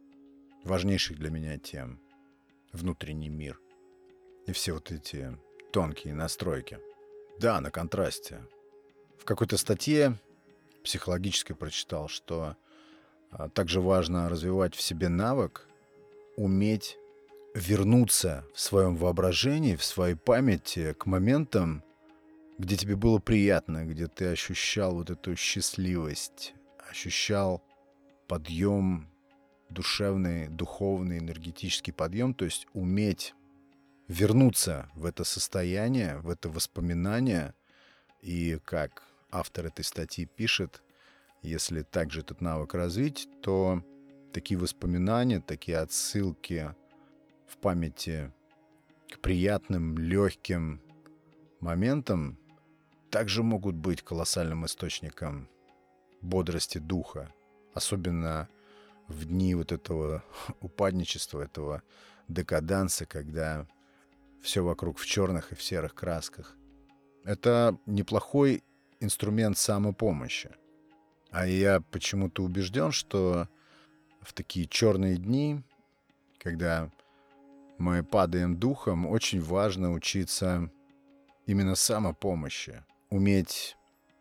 важнейших 0.62 1.18
для 1.18 1.30
меня 1.30 1.58
тем. 1.58 2.00
Внутренний 2.72 3.28
мир. 3.28 3.60
И 4.46 4.52
все 4.52 4.72
вот 4.72 4.90
эти 4.92 5.36
тонкие 5.72 6.14
настройки. 6.14 6.78
Да, 7.40 7.60
на 7.60 7.70
контрасте. 7.70 8.44
В 9.18 9.24
какой-то 9.24 9.56
статье 9.56 10.18
психологической 10.82 11.56
прочитал, 11.56 12.08
что 12.08 12.56
также 13.54 13.80
важно 13.80 14.28
развивать 14.28 14.74
в 14.74 14.80
себе 14.80 15.08
навык, 15.08 15.66
уметь 16.36 16.98
вернуться 17.54 18.44
в 18.54 18.60
своем 18.60 18.96
воображении, 18.96 19.76
в 19.76 19.84
своей 19.84 20.16
памяти 20.16 20.92
к 20.94 21.06
моментам, 21.06 21.82
где 22.58 22.76
тебе 22.76 22.96
было 22.96 23.18
приятно, 23.18 23.84
где 23.84 24.06
ты 24.06 24.26
ощущал 24.26 24.94
вот 24.94 25.10
эту 25.10 25.36
счастливость, 25.36 26.54
ощущал 26.90 27.62
подъем 28.28 29.08
душевный, 29.70 30.48
духовный, 30.48 31.18
энергетический 31.18 31.92
подъем, 31.92 32.34
то 32.34 32.44
есть 32.44 32.66
уметь 32.72 33.34
вернуться 34.08 34.88
в 34.94 35.04
это 35.04 35.24
состояние, 35.24 36.18
в 36.18 36.30
это 36.30 36.48
воспоминание. 36.48 37.54
И 38.22 38.58
как 38.64 39.02
автор 39.30 39.66
этой 39.66 39.84
статьи 39.84 40.26
пишет, 40.26 40.82
если 41.44 41.82
также 41.82 42.20
этот 42.20 42.40
навык 42.40 42.74
развить, 42.74 43.28
то 43.42 43.82
такие 44.32 44.58
воспоминания, 44.58 45.40
такие 45.40 45.78
отсылки 45.78 46.74
в 47.46 47.58
памяти 47.58 48.32
к 49.10 49.18
приятным, 49.20 49.98
легким 49.98 50.80
моментам 51.60 52.38
также 53.10 53.42
могут 53.42 53.76
быть 53.76 54.02
колоссальным 54.02 54.66
источником 54.66 55.48
бодрости 56.20 56.78
духа. 56.78 57.32
Особенно 57.74 58.48
в 59.08 59.26
дни 59.26 59.54
вот 59.54 59.70
этого 59.70 60.24
упадничества, 60.60 61.42
этого 61.42 61.82
декаданса, 62.28 63.06
когда 63.06 63.66
все 64.42 64.64
вокруг 64.64 64.98
в 64.98 65.06
черных 65.06 65.52
и 65.52 65.54
в 65.54 65.62
серых 65.62 65.94
красках. 65.94 66.56
Это 67.24 67.78
неплохой 67.86 68.62
инструмент 69.00 69.56
самопомощи. 69.58 70.50
А 71.34 71.48
я 71.48 71.80
почему-то 71.80 72.44
убежден, 72.44 72.92
что 72.92 73.48
в 74.20 74.32
такие 74.32 74.68
черные 74.68 75.16
дни, 75.16 75.64
когда 76.38 76.92
мы 77.76 78.04
падаем 78.04 78.56
духом, 78.56 79.04
очень 79.04 79.42
важно 79.42 79.92
учиться 79.92 80.70
именно 81.46 81.74
самопомощи, 81.74 82.84
уметь 83.10 83.76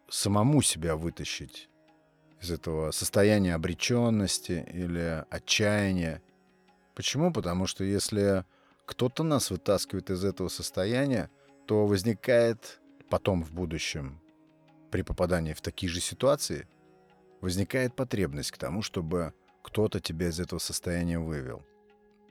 самому 0.10 0.64
себя 0.64 0.96
вытащить 0.96 1.70
из 2.42 2.50
этого 2.50 2.90
состояния 2.90 3.54
обреченности 3.54 4.66
или 4.74 5.24
отчаяния. 5.30 6.20
Почему? 6.96 7.32
Потому 7.32 7.68
что 7.68 7.84
если 7.84 8.44
кто-то 8.88 9.22
нас 9.22 9.52
вытаскивает 9.52 10.10
из 10.10 10.26
этого 10.26 10.48
состояния, 10.48 11.30
то 11.68 11.86
возникает 11.86 12.82
потом 13.12 13.44
в 13.44 13.52
будущем, 13.52 14.20
при 14.90 15.04
попадании 15.04 15.54
в 15.54 15.62
такие 15.62 15.92
же 15.92 16.02
ситуации, 16.02 16.68
возникает 17.44 17.94
потребность 17.94 18.52
к 18.52 18.58
тому, 18.58 18.82
чтобы 18.82 19.34
кто-то 19.64 20.00
тебя 20.00 20.30
из 20.30 20.40
этого 20.40 20.60
состояния 20.60 21.20
вывел. 21.20 21.66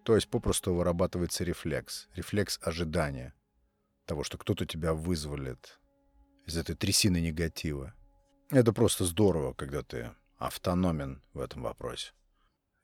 То 0.04 0.14
есть 0.14 0.26
попросту 0.26 0.72
вырабатывается 0.72 1.44
рефлекс, 1.44 2.08
рефлекс 2.14 2.58
ожидания 2.62 3.34
того, 4.06 4.24
что 4.24 4.38
кто-то 4.38 4.64
тебя 4.64 4.94
вызволит 4.94 5.78
из 6.46 6.56
этой 6.56 6.74
трясины 6.74 7.20
негатива. 7.20 7.92
Это 8.48 8.72
просто 8.72 9.04
здорово, 9.04 9.52
когда 9.52 9.82
ты 9.82 10.10
автономен 10.38 11.22
в 11.34 11.40
этом 11.40 11.62
вопросе. 11.62 12.12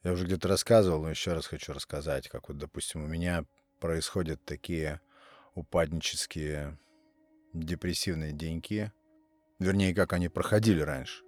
Я 0.03 0.13
уже 0.13 0.27
где-то 0.27 0.49
рассказывал, 0.49 1.01
но 1.01 1.09
еще 1.09 1.33
раз 1.33 1.47
хочу 1.47 1.73
рассказать, 1.73 2.29
как 2.29 2.51
вот, 2.51 2.59
допустим, 2.59 3.05
у 3.05 3.07
меня 3.07 3.47
происходят 3.81 4.45
такие 4.45 5.01
упаднические 5.55 6.79
депрессивные 7.55 8.33
деньки, 8.33 8.93
вернее, 9.59 9.95
как 9.95 10.13
они 10.13 10.29
проходили 10.29 10.83
раньше. 10.83 11.25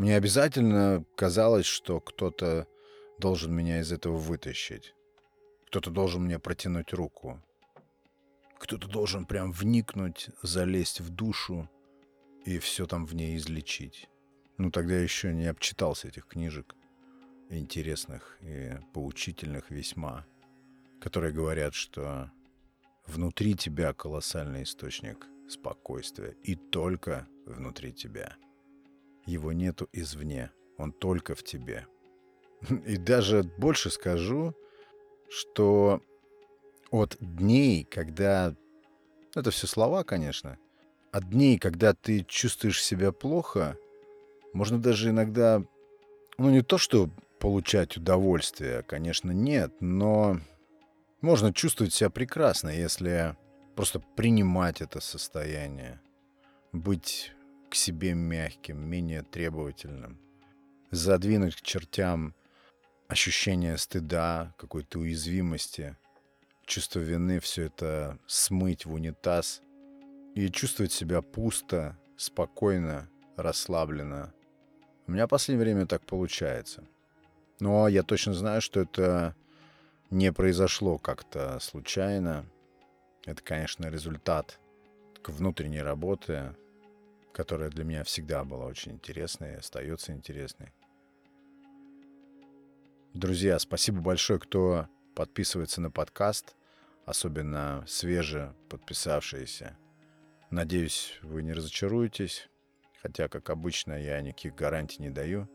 Мне 0.00 0.16
обязательно 0.16 1.04
казалось, 1.14 1.66
что 1.66 2.00
кто-то 2.00 2.66
должен 3.18 3.54
меня 3.54 3.80
из 3.80 3.92
этого 3.92 4.16
вытащить. 4.16 4.94
Кто-то 5.66 5.90
должен 5.90 6.22
мне 6.22 6.38
протянуть 6.38 6.94
руку. 6.94 7.38
Кто-то 8.58 8.88
должен 8.88 9.26
прям 9.26 9.52
вникнуть, 9.52 10.30
залезть 10.40 11.02
в 11.02 11.10
душу 11.10 11.68
и 12.46 12.58
все 12.60 12.86
там 12.86 13.04
в 13.04 13.14
ней 13.14 13.36
излечить. 13.36 14.08
Ну, 14.56 14.70
тогда 14.70 14.94
еще 14.94 15.34
не 15.34 15.44
обчитался 15.44 16.08
этих 16.08 16.26
книжек 16.26 16.74
интересных 17.50 18.38
и 18.40 18.78
поучительных 18.94 19.70
весьма, 19.70 20.24
которые 20.98 21.34
говорят, 21.34 21.74
что 21.74 22.30
внутри 23.06 23.54
тебя 23.54 23.92
колоссальный 23.92 24.62
источник 24.62 25.26
спокойствия, 25.46 26.34
и 26.42 26.54
только 26.54 27.28
внутри 27.44 27.92
тебя. 27.92 28.38
Его 29.26 29.52
нету 29.52 29.88
извне, 29.92 30.50
он 30.76 30.92
только 30.92 31.34
в 31.34 31.42
тебе. 31.42 31.86
И 32.86 32.96
даже 32.96 33.42
больше 33.42 33.90
скажу, 33.90 34.54
что 35.28 36.02
от 36.90 37.16
дней, 37.20 37.84
когда... 37.84 38.54
Это 39.34 39.50
все 39.50 39.66
слова, 39.66 40.02
конечно— 40.04 40.58
от 41.12 41.28
дней, 41.28 41.58
когда 41.58 41.92
ты 41.92 42.24
чувствуешь 42.24 42.82
себя 42.82 43.12
плохо, 43.12 43.76
можно 44.52 44.80
даже 44.80 45.10
иногда, 45.10 45.62
ну 46.38 46.50
не 46.50 46.62
то 46.62 46.78
что 46.78 47.10
получать 47.38 47.96
удовольствие, 47.96 48.82
конечно, 48.82 49.30
нет, 49.30 49.72
но 49.80 50.40
можно 51.20 51.52
чувствовать 51.52 51.94
себя 51.94 52.10
прекрасно, 52.10 52.68
если 52.68 53.36
просто 53.74 54.00
принимать 54.16 54.80
это 54.80 55.00
состояние, 55.00 56.00
быть 56.72 57.32
к 57.70 57.74
себе 57.74 58.14
мягким, 58.14 58.80
менее 58.80 59.22
требовательным, 59.22 60.18
задвинуть 60.90 61.56
к 61.56 61.62
чертям 61.62 62.34
ощущение 63.08 63.78
стыда, 63.78 64.54
какой-то 64.58 64.98
уязвимости, 64.98 65.96
чувство 66.66 66.98
вины, 67.00 67.40
все 67.40 67.64
это 67.64 68.18
смыть 68.26 68.86
в 68.86 68.92
унитаз 68.92 69.62
и 70.34 70.48
чувствовать 70.48 70.92
себя 70.92 71.22
пусто, 71.22 71.96
спокойно, 72.16 73.08
расслабленно. 73.36 74.34
У 75.06 75.12
меня 75.12 75.26
в 75.26 75.30
последнее 75.30 75.64
время 75.64 75.86
так 75.86 76.04
получается. 76.06 76.84
Но 77.60 77.88
я 77.88 78.02
точно 78.02 78.34
знаю, 78.34 78.60
что 78.60 78.80
это 78.80 79.34
не 80.10 80.32
произошло 80.32 80.98
как-то 80.98 81.58
случайно. 81.60 82.46
Это, 83.26 83.42
конечно, 83.42 83.86
результат 83.86 84.58
внутренней 85.26 85.82
работы, 85.82 86.56
которая 87.32 87.70
для 87.70 87.84
меня 87.84 88.04
всегда 88.04 88.44
была 88.44 88.66
очень 88.66 88.92
интересной 88.92 89.52
и 89.52 89.56
остается 89.56 90.12
интересной. 90.12 90.72
Друзья, 93.14 93.58
спасибо 93.58 94.00
большое, 94.00 94.38
кто 94.38 94.88
подписывается 95.14 95.80
на 95.80 95.90
подкаст, 95.90 96.54
особенно 97.06 97.84
свеже 97.88 98.54
подписавшиеся. 98.68 99.76
Надеюсь, 100.50 101.18
вы 101.22 101.42
не 101.42 101.52
разочаруетесь, 101.52 102.48
хотя, 103.02 103.28
как 103.28 103.50
обычно, 103.50 104.00
я 104.00 104.20
никаких 104.20 104.54
гарантий 104.54 105.02
не 105.02 105.10
даю. 105.10 105.48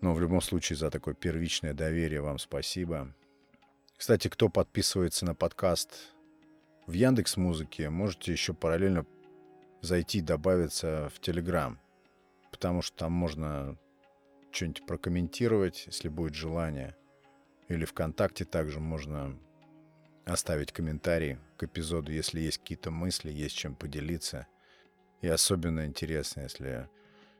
Но 0.00 0.14
в 0.14 0.20
любом 0.20 0.40
случае 0.40 0.76
за 0.76 0.90
такое 0.90 1.14
первичное 1.14 1.74
доверие 1.74 2.22
вам 2.22 2.38
спасибо. 2.38 3.14
Кстати, 3.96 4.28
кто 4.28 4.48
подписывается 4.48 5.26
на 5.26 5.34
подкаст 5.34 6.14
в 6.86 6.92
Яндекс 6.92 7.36
Музыке, 7.36 7.90
можете 7.90 8.32
еще 8.32 8.54
параллельно 8.54 9.04
зайти 9.80 10.20
добавиться 10.20 11.10
в 11.14 11.20
Телеграм, 11.20 11.80
потому 12.50 12.82
что 12.82 12.96
там 12.96 13.12
можно 13.12 13.78
что-нибудь 14.50 14.86
прокомментировать, 14.86 15.84
если 15.86 16.08
будет 16.08 16.34
желание. 16.34 16.96
Или 17.68 17.84
ВКонтакте 17.84 18.44
также 18.44 18.80
можно 18.80 19.38
оставить 20.24 20.72
комментарий 20.72 21.38
к 21.56 21.64
эпизоду, 21.64 22.12
если 22.12 22.40
есть 22.40 22.58
какие-то 22.58 22.90
мысли, 22.90 23.30
есть 23.30 23.56
чем 23.56 23.74
поделиться. 23.74 24.46
И 25.20 25.28
особенно 25.28 25.86
интересно, 25.86 26.42
если 26.42 26.88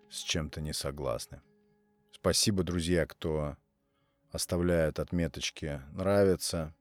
с 0.08 0.18
чем-то 0.18 0.60
не 0.60 0.72
согласны. 0.72 1.40
Спасибо, 2.12 2.62
друзья, 2.62 3.06
кто 3.06 3.56
оставляет 4.30 4.98
отметочки 4.98 5.80
«нравится». 5.92 6.74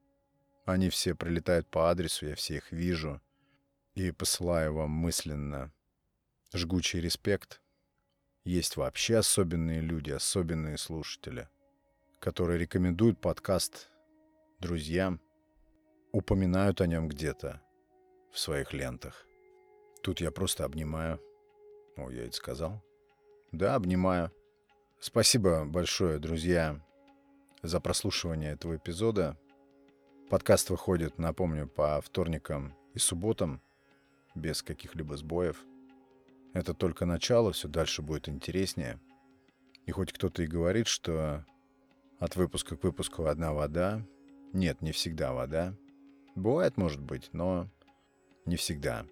Они 0.66 0.90
все 0.90 1.16
прилетают 1.16 1.68
по 1.68 1.90
адресу, 1.90 2.28
я 2.28 2.36
все 2.36 2.58
их 2.58 2.72
вижу. 2.72 3.22
И 4.00 4.12
посылаю 4.12 4.76
вам 4.76 4.92
мысленно 4.92 5.74
жгучий 6.54 7.02
респект– 7.02 7.62
есть 8.46 8.78
вообще 8.78 9.18
особенные 9.18 9.82
люди, 9.82 10.10
особенные 10.10 10.78
слушатели, 10.78 11.50
которые 12.22 12.58
рекомендуют 12.58 13.20
подкаст 13.20 13.90
друзьям, 14.62 15.20
упоминают 16.14 16.80
о 16.80 16.88
нем 16.88 17.10
где-то 17.10 17.62
в 18.32 18.40
своих 18.40 18.72
лентах. 18.72 19.26
Тут 20.02 20.22
я 20.22 20.32
просто 20.32 20.64
обнимаю. 20.64 21.20
О, 21.98 22.10
я 22.10 22.24
это 22.24 22.38
сказал. 22.38 22.82
Да, 23.52 23.76
обнимаю. 23.76 24.32
Спасибо 25.02 25.66
большое, 25.66 26.20
друзья, 26.20 26.82
за 27.64 27.82
прослушивание 27.82 28.54
этого 28.54 28.78
эпизода. 28.78 29.38
Подкаст 30.30 30.70
выходит, 30.70 31.18
напомню, 31.18 31.68
по 31.68 32.00
вторникам 32.00 32.78
и 32.94 33.00
субботам, 33.00 33.62
без 34.36 34.62
каких-либо 34.64 35.18
сбоев. 35.18 35.66
Это 36.54 36.74
только 36.74 37.06
начало, 37.06 37.52
все 37.52 37.68
дальше 37.68 38.02
будет 38.02 38.28
интереснее. 38.28 39.00
И 39.86 39.92
хоть 39.92 40.12
кто-то 40.12 40.44
и 40.44 40.48
говорит, 40.48 40.88
что 40.88 41.46
от 42.20 42.36
выпуска 42.36 42.76
к 42.76 42.84
выпуску 42.84 43.26
одна 43.26 43.54
вода. 43.54 44.06
Нет, 44.54 44.82
не 44.82 44.92
всегда 44.92 45.34
вода. 45.34 45.76
Бывает, 46.36 46.78
может 46.78 47.02
быть, 47.02 47.30
но 47.34 47.70
не 48.46 48.56
всегда. 48.56 49.06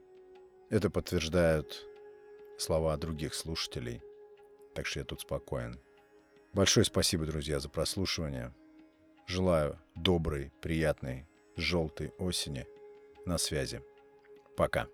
Это 0.70 0.90
подтверждают 0.90 1.86
слова 2.58 2.98
других 2.98 3.34
слушателей. 3.34 4.02
Так 4.76 4.86
что 4.86 5.00
я 5.00 5.06
тут 5.06 5.22
спокоен. 5.22 5.80
Большое 6.54 6.86
спасибо, 6.86 7.26
друзья, 7.26 7.60
за 7.60 7.70
прослушивание. 7.70 8.54
Желаю 9.28 9.80
доброй, 9.96 10.52
приятной, 10.62 11.28
желтой 11.56 12.10
осени. 12.18 12.66
На 13.26 13.38
связи. 13.38 13.82
Пока. 14.56 14.88